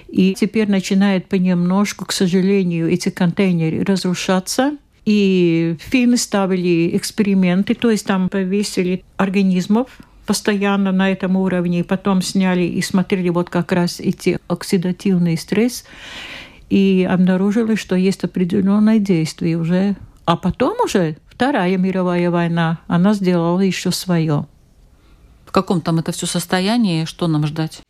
И 0.08 0.34
теперь 0.34 0.68
начинает 0.68 1.26
понемножку, 1.26 2.04
к 2.04 2.12
сожалению, 2.12 2.92
эти 2.92 3.08
контейнеры 3.08 3.82
разрушаться. 3.82 4.76
И 5.06 5.76
финны 5.80 6.18
ставили 6.18 6.94
эксперименты, 6.96 7.74
то 7.74 7.90
есть 7.90 8.06
там 8.06 8.28
повесили 8.28 9.02
организмов 9.16 9.88
постоянно 10.26 10.92
на 10.92 11.10
этом 11.10 11.36
уровне, 11.36 11.80
и 11.80 11.82
потом 11.82 12.22
сняли 12.22 12.62
и 12.62 12.80
смотрели 12.82 13.28
вот 13.30 13.50
как 13.50 13.72
раз 13.72 13.98
эти 13.98 14.38
оксидативный 14.46 15.36
стресс 15.36 15.84
и 16.72 17.04
обнаружили, 17.04 17.74
что 17.74 17.96
есть 17.96 18.24
определенное 18.24 18.98
действие 18.98 19.58
уже. 19.58 19.94
А 20.24 20.36
потом 20.36 20.80
уже 20.82 21.16
Вторая 21.26 21.76
мировая 21.76 22.30
война, 22.30 22.78
она 22.86 23.12
сделала 23.12 23.60
еще 23.60 23.90
свое. 23.90 24.46
В 25.44 25.52
каком 25.52 25.82
там 25.82 25.98
это 25.98 26.12
все 26.12 26.24
состоянии, 26.24 27.04
что 27.04 27.26
нам 27.26 27.46
ждать? 27.46 27.82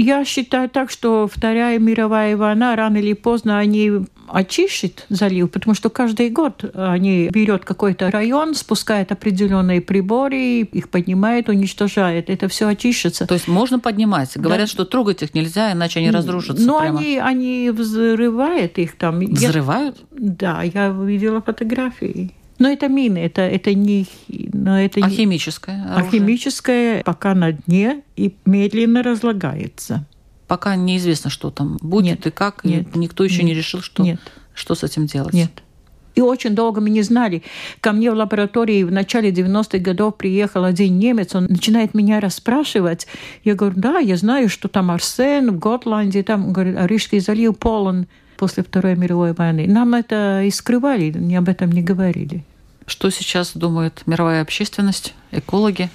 Я 0.00 0.24
считаю 0.24 0.68
так, 0.68 0.90
что 0.90 1.28
Вторая 1.32 1.78
мировая 1.78 2.36
война 2.36 2.76
рано 2.76 2.98
или 2.98 3.14
поздно 3.14 3.58
они 3.58 3.90
очищет 4.28 5.06
залив, 5.08 5.50
потому 5.50 5.74
что 5.74 5.88
каждый 5.88 6.28
год 6.30 6.62
они 6.74 7.30
берет 7.32 7.64
какой-то 7.64 8.10
район, 8.10 8.54
спускает 8.54 9.10
определенные 9.10 9.80
приборы, 9.80 10.60
их 10.60 10.90
поднимает, 10.90 11.48
уничтожает. 11.48 12.28
Это 12.30 12.46
все 12.48 12.68
очищется. 12.68 13.26
То 13.26 13.34
есть 13.34 13.48
можно 13.48 13.78
поднимать. 13.80 14.36
Говорят, 14.36 14.66
Да. 14.66 14.70
что 14.70 14.84
трогать 14.84 15.22
их 15.22 15.34
нельзя, 15.34 15.72
иначе 15.72 16.00
они 16.00 16.10
разрушатся. 16.10 16.62
Но 16.64 16.80
прямо. 16.80 16.98
они, 17.00 17.16
они 17.18 17.70
взрывают 17.70 18.78
их 18.78 18.96
там. 18.98 19.20
Я- 19.20 19.48
Взрывают? 19.48 19.96
Да, 20.10 20.62
я 20.62 20.88
видела 20.90 21.40
фотографии. 21.40 22.32
Но 22.58 22.68
это 22.68 22.88
мины, 22.88 23.18
это, 23.18 23.42
это 23.42 23.72
не... 23.74 24.06
Но 24.28 24.80
это 24.80 25.00
А 25.04 25.08
не- 25.08 25.14
химическое 25.16 25.84
а 25.88 25.96
оружие? 25.98 26.20
химическое 26.20 27.02
пока 27.04 27.34
на 27.34 27.52
дне 27.52 28.02
и 28.16 28.34
медленно 28.44 29.02
разлагается. 29.02 30.04
Пока 30.48 30.74
неизвестно, 30.76 31.30
что 31.30 31.50
там 31.50 31.78
будет 31.80 32.04
Нет, 32.18 32.26
и 32.26 32.30
как. 32.30 32.64
и 32.64 32.68
нет, 32.68 32.96
Никто 32.96 33.22
еще 33.22 33.42
не 33.42 33.50
нет, 33.50 33.58
решил, 33.58 33.80
что, 33.80 34.02
нет. 34.02 34.18
что 34.54 34.74
с 34.74 34.82
этим 34.82 35.06
делать. 35.06 35.34
Нет. 35.34 35.50
И 36.14 36.20
очень 36.20 36.56
долго 36.56 36.80
мы 36.80 36.90
не 36.90 37.02
знали. 37.02 37.44
Ко 37.80 37.92
мне 37.92 38.10
в 38.10 38.14
лаборатории 38.14 38.82
в 38.82 38.90
начале 38.90 39.30
90-х 39.30 39.78
годов 39.78 40.16
приехал 40.16 40.64
один 40.64 40.98
немец, 40.98 41.32
он 41.36 41.44
начинает 41.44 41.94
меня 41.94 42.18
расспрашивать. 42.18 43.06
Я 43.44 43.54
говорю, 43.54 43.76
да, 43.78 43.98
я 43.98 44.16
знаю, 44.16 44.48
что 44.48 44.66
там 44.66 44.90
арсен 44.90 45.52
в 45.52 45.58
Готланде, 45.60 46.24
там, 46.24 46.46
он 46.46 46.52
говорит, 46.54 46.74
а 46.76 46.88
Рижский 46.88 47.20
залив 47.20 47.56
полон 47.56 48.08
после 48.36 48.64
Второй 48.64 48.96
мировой 48.96 49.32
войны. 49.32 49.66
Нам 49.68 49.94
это 49.94 50.42
и 50.44 50.50
скрывали, 50.50 51.12
не 51.12 51.36
об 51.36 51.48
этом 51.48 51.70
не 51.70 51.82
говорили. 51.82 52.42
Что 52.88 53.10
сейчас 53.10 53.52
думает 53.54 54.02
мировая 54.06 54.40
общественность, 54.40 55.14
экологи? 55.30 55.90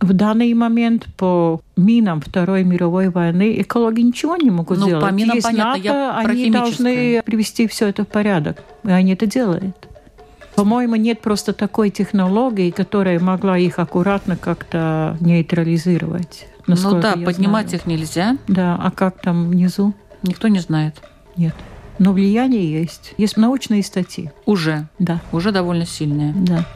В 0.00 0.12
данный 0.12 0.54
момент 0.54 1.06
по 1.16 1.60
минам 1.76 2.20
Второй 2.20 2.62
мировой 2.62 3.08
войны 3.08 3.60
экологи 3.60 4.00
ничего 4.02 4.36
не 4.36 4.50
могут 4.50 4.78
Ну, 4.78 4.86
сделать. 4.86 5.04
по 5.04 5.12
минам 5.12 5.34
Есть 5.36 5.46
понятно, 5.48 5.80
я 5.82 5.92
НАТО, 5.92 6.22
про 6.22 6.32
они 6.32 6.50
должны 6.50 7.22
привести 7.22 7.66
все 7.66 7.88
это 7.88 8.04
в 8.04 8.08
порядок. 8.08 8.62
И 8.84 8.90
они 8.90 9.12
это 9.14 9.26
делают. 9.26 9.76
По-моему, 10.54 10.94
нет 10.94 11.20
просто 11.20 11.52
такой 11.52 11.90
технологии, 11.90 12.70
которая 12.70 13.18
могла 13.18 13.58
их 13.58 13.80
аккуратно 13.80 14.36
как-то 14.36 15.16
нейтрализировать. 15.20 16.46
ну 16.68 17.00
да, 17.00 17.14
я 17.14 17.26
поднимать 17.26 17.68
знаю. 17.70 17.80
их 17.80 17.86
нельзя. 17.86 18.36
Да, 18.46 18.78
а 18.80 18.92
как 18.92 19.20
там 19.20 19.50
внизу? 19.50 19.92
Никто 20.22 20.46
не 20.46 20.60
знает. 20.60 20.94
Нет. 21.36 21.54
Но 22.02 22.12
влияние 22.12 22.68
есть. 22.68 23.14
Есть 23.16 23.36
научные 23.36 23.84
статьи. 23.84 24.32
Уже. 24.44 24.88
Да, 24.98 25.20
Уже 25.30 25.52
довольно 25.52 25.86
сильные. 25.86 26.32
да. 26.34 26.66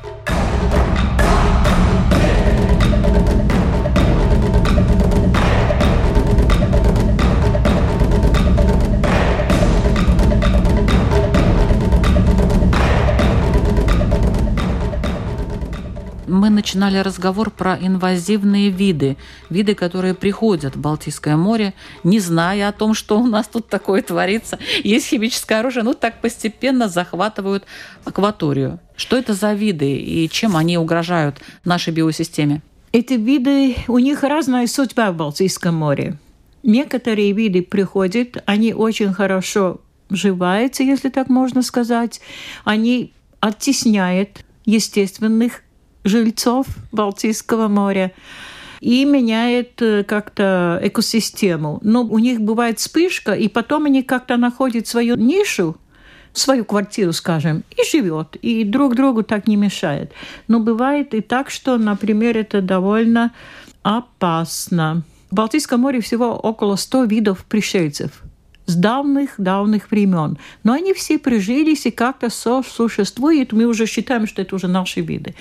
Начинали 16.56 16.98
разговор 16.98 17.50
про 17.50 17.78
инвазивные 17.80 18.70
виды. 18.70 19.16
Виды, 19.50 19.74
которые 19.74 20.14
приходят 20.14 20.74
в 20.74 20.80
Балтийское 20.80 21.36
море, 21.36 21.74
не 22.02 22.18
зная 22.18 22.68
о 22.68 22.72
том, 22.72 22.94
что 22.94 23.20
у 23.20 23.26
нас 23.26 23.46
тут 23.46 23.68
такое 23.68 24.02
творится. 24.02 24.58
Есть 24.82 25.06
химическое 25.06 25.60
оружие, 25.60 25.84
ну 25.84 25.94
так 25.94 26.20
постепенно 26.20 26.88
захватывают 26.88 27.64
акваторию. 28.04 28.80
Что 28.96 29.16
это 29.16 29.34
за 29.34 29.52
виды 29.52 29.96
и 29.96 30.28
чем 30.28 30.56
они 30.56 30.78
угрожают 30.78 31.36
нашей 31.64 31.92
биосистеме? 31.92 32.62
Эти 32.92 33.14
виды, 33.14 33.76
у 33.88 33.98
них 33.98 34.22
разная 34.22 34.66
судьба 34.66 35.12
в 35.12 35.16
Балтийском 35.16 35.74
море. 35.74 36.18
Некоторые 36.62 37.32
виды 37.32 37.62
приходят, 37.62 38.42
они 38.46 38.72
очень 38.72 39.12
хорошо 39.12 39.80
вживаются, 40.08 40.82
если 40.82 41.10
так 41.10 41.28
можно 41.28 41.62
сказать. 41.62 42.20
Они 42.64 43.12
оттесняют 43.40 44.44
естественных 44.64 45.62
жильцов 46.06 46.66
Балтийского 46.92 47.68
моря 47.68 48.12
и 48.80 49.04
меняет 49.04 49.80
э, 49.82 50.04
как-то 50.04 50.78
экосистему. 50.82 51.78
Но 51.82 52.02
у 52.02 52.18
них 52.18 52.40
бывает 52.40 52.78
вспышка, 52.78 53.32
и 53.32 53.48
потом 53.48 53.86
они 53.86 54.02
как-то 54.02 54.36
находят 54.36 54.86
свою 54.86 55.16
нишу, 55.16 55.76
свою 56.32 56.64
квартиру, 56.64 57.12
скажем, 57.12 57.64
и 57.70 57.90
живет, 57.90 58.36
и 58.36 58.64
друг 58.64 58.94
другу 58.94 59.22
так 59.22 59.48
не 59.48 59.56
мешает. 59.56 60.12
Но 60.48 60.60
бывает 60.60 61.14
и 61.14 61.20
так, 61.20 61.50
что, 61.50 61.78
например, 61.78 62.36
это 62.36 62.60
довольно 62.60 63.32
опасно. 63.82 65.02
В 65.30 65.34
Балтийском 65.34 65.80
море 65.80 66.00
всего 66.00 66.34
около 66.36 66.76
100 66.76 67.04
видов 67.04 67.44
пришельцев 67.46 68.22
с 68.66 68.74
давных-давных 68.74 69.90
времен. 69.90 70.38
Но 70.64 70.72
они 70.72 70.92
все 70.92 71.18
прижились 71.18 71.86
и 71.86 71.90
как-то 71.90 72.30
сосуществуют. 72.30 73.52
Мы 73.52 73.64
уже 73.64 73.86
считаем, 73.86 74.26
что 74.26 74.42
это 74.42 74.54
уже 74.56 74.68
наши 74.68 75.00
виды. 75.00 75.34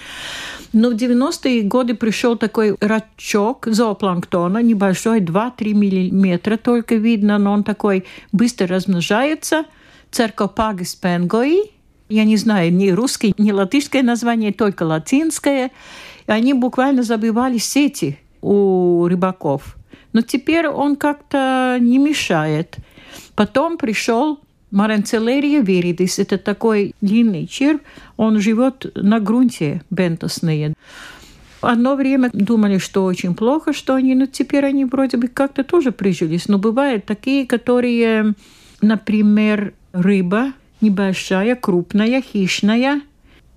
Но 0.73 0.89
в 0.89 0.93
90-е 0.93 1.63
годы 1.63 1.95
пришел 1.95 2.37
такой 2.37 2.75
рачок 2.79 3.67
зоопланктона, 3.69 4.59
небольшой, 4.59 5.21
2-3 5.21 5.73
миллиметра 5.73 6.57
только 6.57 6.95
видно, 6.95 7.37
но 7.37 7.53
он 7.53 7.63
такой 7.63 8.05
быстро 8.31 8.67
размножается. 8.67 9.65
Церкопагис 10.11 10.95
пенгои. 10.95 11.71
Я 12.07 12.23
не 12.23 12.37
знаю 12.37 12.71
ни 12.71 12.89
русский, 12.89 13.33
ни 13.37 13.51
латышское 13.51 14.03
название, 14.03 14.53
только 14.53 14.83
латинское. 14.83 15.71
И 16.27 16.31
они 16.31 16.53
буквально 16.53 17.01
забивали 17.01 17.57
сети 17.57 18.19
у 18.41 19.07
рыбаков. 19.07 19.75
Но 20.13 20.21
теперь 20.21 20.67
он 20.67 20.95
как-то 20.95 21.77
не 21.81 21.97
мешает. 21.97 22.77
Потом 23.35 23.77
пришел 23.77 24.39
Маренцелерия 24.71 25.61
виридис. 25.61 26.19
Это 26.19 26.37
такой 26.37 26.93
длинный 27.01 27.47
червь. 27.47 27.81
Он 28.17 28.39
живет 28.39 28.91
на 28.95 29.19
грунте 29.19 29.83
бентосные. 29.89 30.73
Одно 31.61 31.95
время 31.95 32.29
думали, 32.33 32.77
что 32.77 33.05
очень 33.05 33.33
плохо, 33.35 33.73
что 33.73 33.95
они, 33.95 34.15
но 34.15 34.25
теперь 34.25 34.65
они 34.65 34.85
вроде 34.85 35.17
бы 35.17 35.27
как-то 35.27 35.63
тоже 35.63 35.91
прижились. 35.91 36.47
Но 36.47 36.59
бывают 36.59 37.05
такие, 37.05 37.45
которые, 37.47 38.33
например, 38.81 39.73
рыба 39.91 40.53
небольшая, 40.81 41.55
крупная, 41.55 42.21
хищная, 42.21 43.01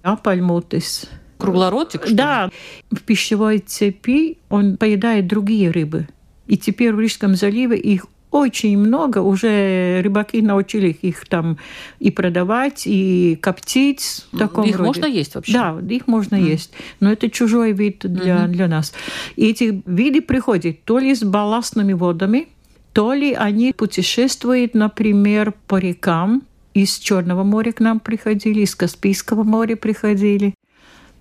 апальмутис. 0.03 1.11
Круглоротик? 1.37 2.07
Что 2.07 2.15
да. 2.15 2.51
В 2.91 3.01
пищевой 3.03 3.59
цепи 3.59 4.39
он 4.49 4.77
поедает 4.77 5.27
другие 5.27 5.71
рыбы. 5.71 6.09
И 6.47 6.57
теперь 6.57 6.93
в 6.93 7.01
Рижском 7.01 7.35
заливе 7.35 7.77
их 7.77 8.07
очень 8.31 8.77
много. 8.77 9.19
Уже 9.19 10.01
рыбаки 10.03 10.43
научили 10.43 10.91
их 10.91 11.27
там 11.27 11.59
и 11.99 12.11
продавать, 12.11 12.83
и 12.87 13.39
коптить. 13.41 14.27
В 14.33 14.39
таком 14.39 14.65
их 14.65 14.77
роде. 14.77 14.87
можно 14.87 15.07
есть 15.07 15.35
вообще? 15.35 15.53
Да, 15.53 15.79
их 15.89 16.07
можно 16.07 16.37
mm. 16.37 16.43
есть. 16.43 16.73
Но 17.01 17.11
это 17.11 17.31
чужой 17.31 17.73
вид 17.73 18.01
для, 18.01 18.45
mm-hmm. 18.45 18.49
для 18.49 18.69
нас. 18.69 18.93
И 19.37 19.49
эти 19.49 19.83
виды 19.87 20.21
приходят 20.21 20.85
то 20.85 20.99
ли 20.99 21.15
с 21.15 21.23
балластными 21.23 21.95
водами, 21.95 22.49
то 22.93 23.13
ли 23.13 23.33
они 23.33 23.73
путешествуют, 23.73 24.75
например, 24.75 25.55
по 25.67 25.79
рекам. 25.79 26.43
Из 26.75 26.99
Черного 26.99 27.45
моря 27.45 27.73
к 27.73 27.81
нам 27.81 27.99
приходили, 27.99 28.61
из 28.61 28.75
Каспийского 28.75 29.43
моря 29.43 29.75
приходили. 29.75 30.55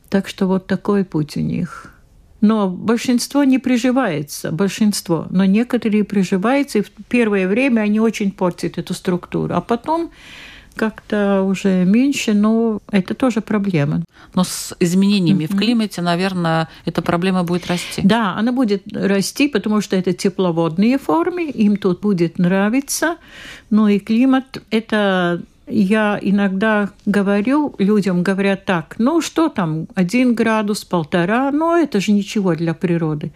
Так 0.09 0.27
что 0.27 0.45
вот 0.45 0.67
такой 0.67 1.03
путь 1.03 1.35
у 1.37 1.39
них. 1.39 1.91
Но 2.41 2.69
большинство 2.69 3.43
не 3.43 3.57
приживается, 3.59 4.51
большинство. 4.51 5.27
Но 5.29 5.45
некоторые 5.45 6.03
приживаются, 6.03 6.79
и 6.79 6.81
в 6.83 6.91
первое 7.09 7.47
время 7.47 7.81
они 7.81 7.99
очень 7.99 8.31
портят 8.31 8.77
эту 8.77 8.93
структуру. 8.93 9.55
А 9.55 9.61
потом 9.61 10.11
как-то 10.75 11.41
уже 11.41 11.83
меньше, 11.83 12.33
но 12.33 12.79
это 12.91 13.15
тоже 13.15 13.41
проблема. 13.41 14.03
Но 14.35 14.43
с 14.43 14.75
изменениями 14.79 15.43
mm-hmm. 15.43 15.55
в 15.55 15.57
климате, 15.57 16.01
наверное, 16.01 16.69
эта 16.85 17.01
проблема 17.01 17.43
будет 17.43 17.67
расти. 17.67 18.01
Да, 18.03 18.35
она 18.35 18.51
будет 18.51 18.83
расти, 18.93 19.47
потому 19.47 19.81
что 19.81 19.95
это 19.95 20.13
тепловодные 20.13 20.97
формы, 20.97 21.45
им 21.49 21.75
тут 21.77 21.99
будет 21.99 22.37
нравиться. 22.37 23.17
Ну 23.69 23.87
и 23.87 23.99
климат– 23.99 24.61
это 24.69 25.41
я 25.67 26.17
иногда 26.21 26.89
говорю, 27.05 27.75
людям 27.77 28.23
говорят 28.23 28.65
так, 28.65 28.95
ну 28.97 29.21
что 29.21 29.49
там, 29.49 29.87
один 29.95 30.33
градус, 30.33 30.85
полтора, 30.85 31.51
ну 31.51 31.75
это 31.75 31.99
же 31.99 32.13
ничего 32.13 32.55
для 32.55 32.73
природы. 32.73 33.31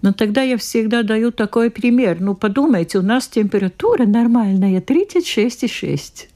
Но 0.00 0.12
тогда 0.12 0.42
я 0.42 0.56
всегда 0.56 1.02
даю 1.02 1.32
такой 1.32 1.70
пример. 1.70 2.18
Ну 2.20 2.34
подумайте, 2.34 2.98
у 2.98 3.02
нас 3.02 3.26
температура 3.26 4.06
нормальная 4.06 4.80
36,6. 4.80 6.28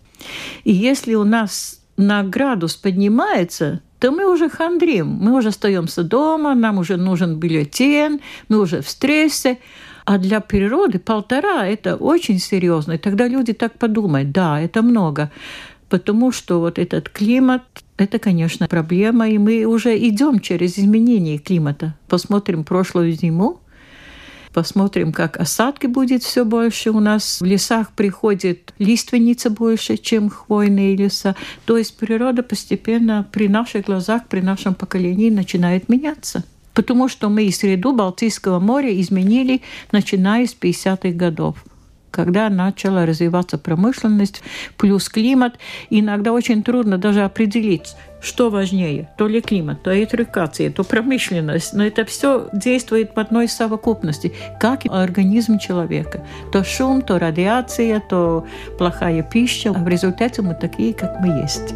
И 0.65 0.73
если 0.73 1.15
у 1.15 1.25
нас 1.25 1.81
на 1.97 2.25
градус 2.25 2.75
поднимается, 2.75 3.81
то 4.01 4.11
мы 4.11 4.27
уже 4.27 4.49
хандрим, 4.49 5.07
мы 5.07 5.33
уже 5.37 5.49
остаемся 5.51 6.03
дома, 6.03 6.55
нам 6.55 6.79
уже 6.79 6.97
нужен 6.97 7.37
бюллетень, 7.37 8.21
мы 8.49 8.59
уже 8.59 8.83
в 8.83 8.89
стрессе. 8.89 9.59
А 10.05 10.19
для 10.19 10.41
природы 10.41 10.99
полтора– 10.99 11.67
это 11.69 11.97
очень 11.97 12.39
серьезно. 12.39 12.93
И 12.93 12.99
тогда 12.99 13.29
люди 13.29 13.53
так 13.53 13.79
подумают, 13.79 14.33
да, 14.33 14.61
это 14.61 14.83
много. 14.83 15.31
Потому 15.89 16.33
что 16.33 16.61
вот 16.61 16.79
этот 16.79 17.09
климат– 17.09 17.63
это, 17.97 18.19
конечно, 18.19 18.67
проблема, 18.67 19.29
и 19.29 19.39
мы 19.39 19.65
уже 19.65 19.97
идем 19.97 20.41
через 20.41 20.79
изменение 20.79 21.39
климата. 21.39 21.95
Посмотрим 22.09 22.65
прошлую 22.65 23.13
зиму, 23.13 23.61
посмотрим, 24.53 25.13
как 25.13 25.37
осадки 25.37 25.87
будет 25.87 26.23
все 26.23 26.45
больше. 26.45 26.91
У 26.91 27.01
нас 27.01 27.41
в 27.41 27.45
лесах 27.45 27.93
приходит 27.93 28.73
лиственница 28.79 29.51
больше, 29.51 29.97
чем 29.99 30.31
хвойные 30.31 30.97
леса. 30.97 31.37
То 31.65 31.77
есть 31.79 31.97
природа 31.97 32.43
постепенно 32.43 33.29
при 33.31 33.49
наших 33.49 33.87
глазах, 33.87 34.27
при 34.29 34.41
нашем 34.41 34.75
поколении 34.75 35.31
начинает 35.31 35.89
меняться 35.89 36.43
потому 36.75 37.09
что 37.09 37.29
мы 37.29 37.51
среду 37.51 37.93
Балтийского 37.93 38.59
моря 38.61 38.99
изменили, 39.01 39.63
начиная 39.91 40.47
с 40.47 40.57
50-х 40.59 41.11
годов 41.11 41.65
когда 42.13 42.49
начала 42.51 43.07
развиваться 43.07 43.59
промышленность, 43.59 44.43
плюс 44.77 45.09
климат. 45.09 45.59
Иногда 45.91 46.33
очень 46.33 46.63
трудно 46.63 46.99
даже 46.99 47.23
определить, 47.23 47.97
что 48.21 48.51
важнее, 48.51 49.09
то 49.19 49.27
ли 49.27 49.41
климат, 49.41 49.83
то 49.83 49.99
электрификация, 49.99 50.71
то 50.71 50.85
промышленность. 50.85 51.73
Но 51.73 51.85
это 51.85 52.05
все 52.05 52.49
действует 52.53 53.17
в 53.17 53.19
одной 53.19 53.49
совокупности, 53.49 54.33
как 54.61 54.83
организм 54.89 55.59
человека. 55.59 56.25
То 56.53 56.63
шум, 56.63 57.03
то 57.03 57.19
радиация, 57.19 58.01
то 58.01 58.47
плохая 58.79 59.23
пища. 59.23 59.71
А 59.71 59.73
в 59.73 59.89
результате 59.89 60.43
мы 60.43 60.55
такие, 60.55 60.95
как 60.95 61.19
мы 61.21 61.41
есть. 61.41 61.75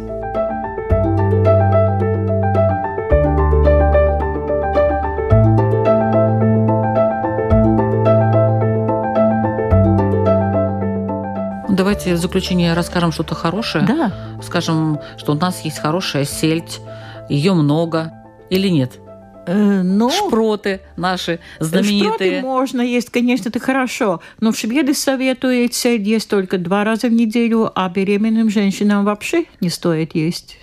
Давайте 11.97 12.13
в 12.13 12.21
заключение 12.21 12.73
расскажем 12.73 13.11
что-то 13.11 13.33
хорошее. 13.33 13.83
Да. 13.85 14.39
Скажем, 14.43 14.99
что 15.17 15.31
у 15.31 15.35
нас 15.35 15.65
есть 15.65 15.79
хорошая 15.79 16.25
сельдь, 16.25 16.79
ее 17.27 17.53
много 17.53 18.13
или 18.51 18.67
нет? 18.67 18.99
Э, 19.47 19.81
ну, 19.81 20.11
шпроты 20.11 20.81
наши 20.95 21.39
знаменитые. 21.59 22.39
Шпроты 22.39 22.41
можно 22.41 22.81
есть, 22.81 23.09
конечно, 23.09 23.49
это 23.49 23.59
хорошо. 23.59 24.21
Но 24.39 24.51
шведы 24.51 24.93
советуют 24.93 25.73
сельдь 25.73 26.05
есть 26.05 26.29
только 26.29 26.59
два 26.59 26.83
раза 26.83 27.07
в 27.07 27.13
неделю, 27.13 27.71
а 27.73 27.89
беременным 27.89 28.51
женщинам 28.51 29.03
вообще 29.03 29.45
не 29.59 29.69
стоит 29.69 30.13
есть. 30.13 30.59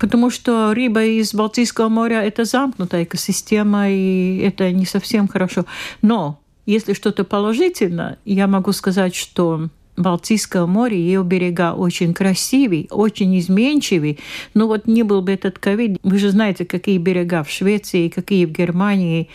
Потому 0.00 0.30
что 0.30 0.74
рыба 0.74 1.04
из 1.04 1.32
Балтийского 1.32 1.88
моря– 1.88 2.22
это 2.24 2.44
замкнутая 2.44 3.04
экосистема, 3.04 3.88
и 3.88 4.38
это 4.38 4.72
не 4.72 4.84
совсем 4.84 5.28
хорошо. 5.28 5.64
Но 6.02 6.40
если 6.66 6.92
что-то 6.92 7.22
положительно, 7.22 8.18
я 8.24 8.48
могу 8.48 8.72
сказать, 8.72 9.14
что 9.14 9.68
Балтийского 9.96 10.66
моря, 10.66 10.96
ее 10.96 11.22
берега 11.24 11.72
очень 11.74 12.12
красивые, 12.12 12.86
очень 12.90 13.38
изменчивые. 13.38 14.18
Но 14.54 14.66
вот 14.66 14.86
не 14.86 15.02
был 15.02 15.22
бы 15.22 15.32
этот 15.32 15.58
ковид, 15.58 15.98
вы 16.02 16.18
же 16.18 16.30
знаете, 16.30 16.64
какие 16.64 16.98
берега 16.98 17.42
в 17.42 17.50
Швеции, 17.50 18.08
какие 18.08 18.44
в 18.44 18.52
Германии. 18.52 19.28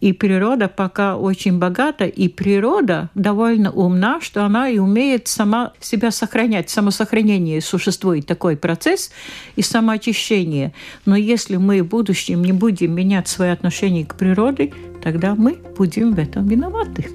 И 0.00 0.12
природа 0.12 0.68
пока 0.68 1.16
очень 1.16 1.58
богата, 1.58 2.04
и 2.06 2.28
природа 2.28 3.10
довольно 3.14 3.70
умна, 3.70 4.20
что 4.20 4.44
она 4.44 4.68
и 4.68 4.78
умеет 4.78 5.28
сама 5.28 5.72
себя 5.80 6.10
сохранять. 6.10 6.70
Самосохранение 6.70 7.60
существует 7.60 8.26
такой 8.26 8.56
процесс 8.56 9.10
и 9.56 9.62
самоочищение. 9.62 10.72
Но 11.04 11.16
если 11.16 11.56
мы 11.56 11.82
в 11.82 11.88
будущем 11.88 12.42
не 12.42 12.52
будем 12.52 12.94
менять 12.94 13.28
свои 13.28 13.50
отношения 13.50 14.04
к 14.04 14.14
природе, 14.14 14.72
тогда 15.02 15.34
мы 15.34 15.58
будем 15.76 16.14
в 16.14 16.18
этом 16.18 16.46
виноваты. 16.46 17.08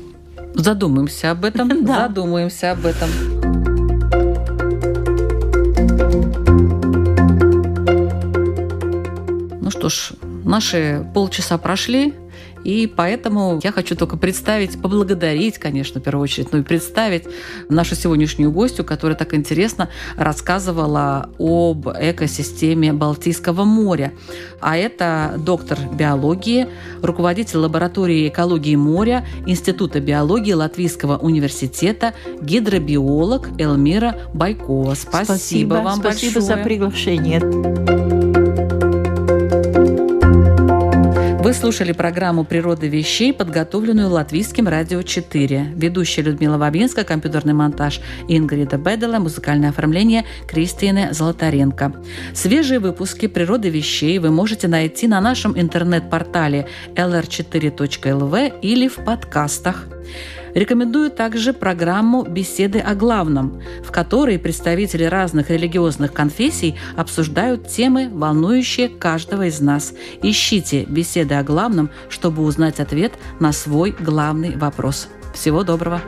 Задумаемся 0.55 1.31
об 1.31 1.45
этом. 1.45 1.69
Да. 1.85 2.07
Задумаемся 2.07 2.71
об 2.71 2.85
этом. 2.85 3.09
Ну 9.61 9.71
что 9.71 9.89
ж, 9.89 10.11
наши 10.43 11.05
полчаса 11.13 11.57
прошли. 11.57 12.13
И 12.63 12.87
поэтому 12.87 13.59
я 13.63 13.71
хочу 13.71 13.95
только 13.95 14.17
представить, 14.17 14.81
поблагодарить, 14.81 15.57
конечно, 15.57 15.99
в 15.99 16.03
первую 16.03 16.23
очередь, 16.23 16.51
но 16.51 16.59
и 16.59 16.61
представить 16.61 17.25
нашу 17.69 17.95
сегодняшнюю 17.95 18.51
гостью, 18.51 18.85
которая 18.85 19.17
так 19.17 19.33
интересно 19.33 19.89
рассказывала 20.17 21.29
об 21.39 21.87
экосистеме 21.87 22.93
Балтийского 22.93 23.63
моря. 23.63 24.13
А 24.61 24.77
это 24.77 25.35
доктор 25.37 25.77
биологии, 25.93 26.67
руководитель 27.01 27.57
лаборатории 27.57 28.27
экологии 28.27 28.75
моря 28.75 29.25
Института 29.45 29.99
биологии 29.99 30.53
Латвийского 30.53 31.17
университета, 31.17 32.13
гидробиолог 32.41 33.49
Элмира 33.59 34.15
Байкова. 34.33 34.95
Спасибо, 34.95 35.25
спасибо 35.25 35.73
вам 35.75 35.99
спасибо 35.99 36.33
большое. 36.39 36.57
за 36.57 36.63
приглашение. 36.63 38.02
Слушали 41.53 41.91
программу 41.91 42.43
«Природа 42.45 42.87
вещей», 42.87 43.31
подготовленную 43.31 44.09
Латвийским 44.09 44.67
радио 44.67 45.01
4. 45.01 45.73
Ведущая 45.75 46.23
Людмила 46.23 46.57
Бабинска, 46.57 47.03
компьютерный 47.03 47.53
монтаж 47.53 48.01
Ингрида 48.27 48.77
Бедела, 48.77 49.19
музыкальное 49.19 49.69
оформление 49.69 50.25
Кристины 50.47 51.13
Золотаренко. 51.13 51.93
Свежие 52.33 52.79
выпуски 52.79 53.27
«Природы 53.27 53.69
вещей» 53.69 54.19
вы 54.19 54.31
можете 54.31 54.67
найти 54.67 55.07
на 55.07 55.21
нашем 55.21 55.59
интернет-портале 55.59 56.67
lr4.lv 56.95 58.59
или 58.61 58.87
в 58.87 58.95
подкастах. 58.95 59.87
Рекомендую 60.53 61.09
также 61.09 61.51
программу 61.51 62.23
«Беседы 62.23 62.79
о 62.79 62.93
главном», 62.93 63.61
в 63.83 63.91
которой 63.91 64.37
представители 64.37 65.03
разных 65.03 65.49
религиозных 65.49 66.13
конфессий 66.13 66.75
обсуждают 66.95 67.67
темы, 67.67 68.09
волнующие 68.11 68.89
каждого 68.89 69.47
из 69.47 69.59
нас. 69.59 69.93
Ищите 70.21 70.85
«Беседы 70.85 71.35
о 71.35 71.43
главном», 71.43 71.89
чтобы 72.09 72.43
узнать 72.43 72.79
ответ 72.79 73.13
на 73.39 73.51
свой 73.51 73.95
главный 73.99 74.55
вопрос. 74.55 75.07
Всего 75.33 75.63
доброго! 75.63 76.01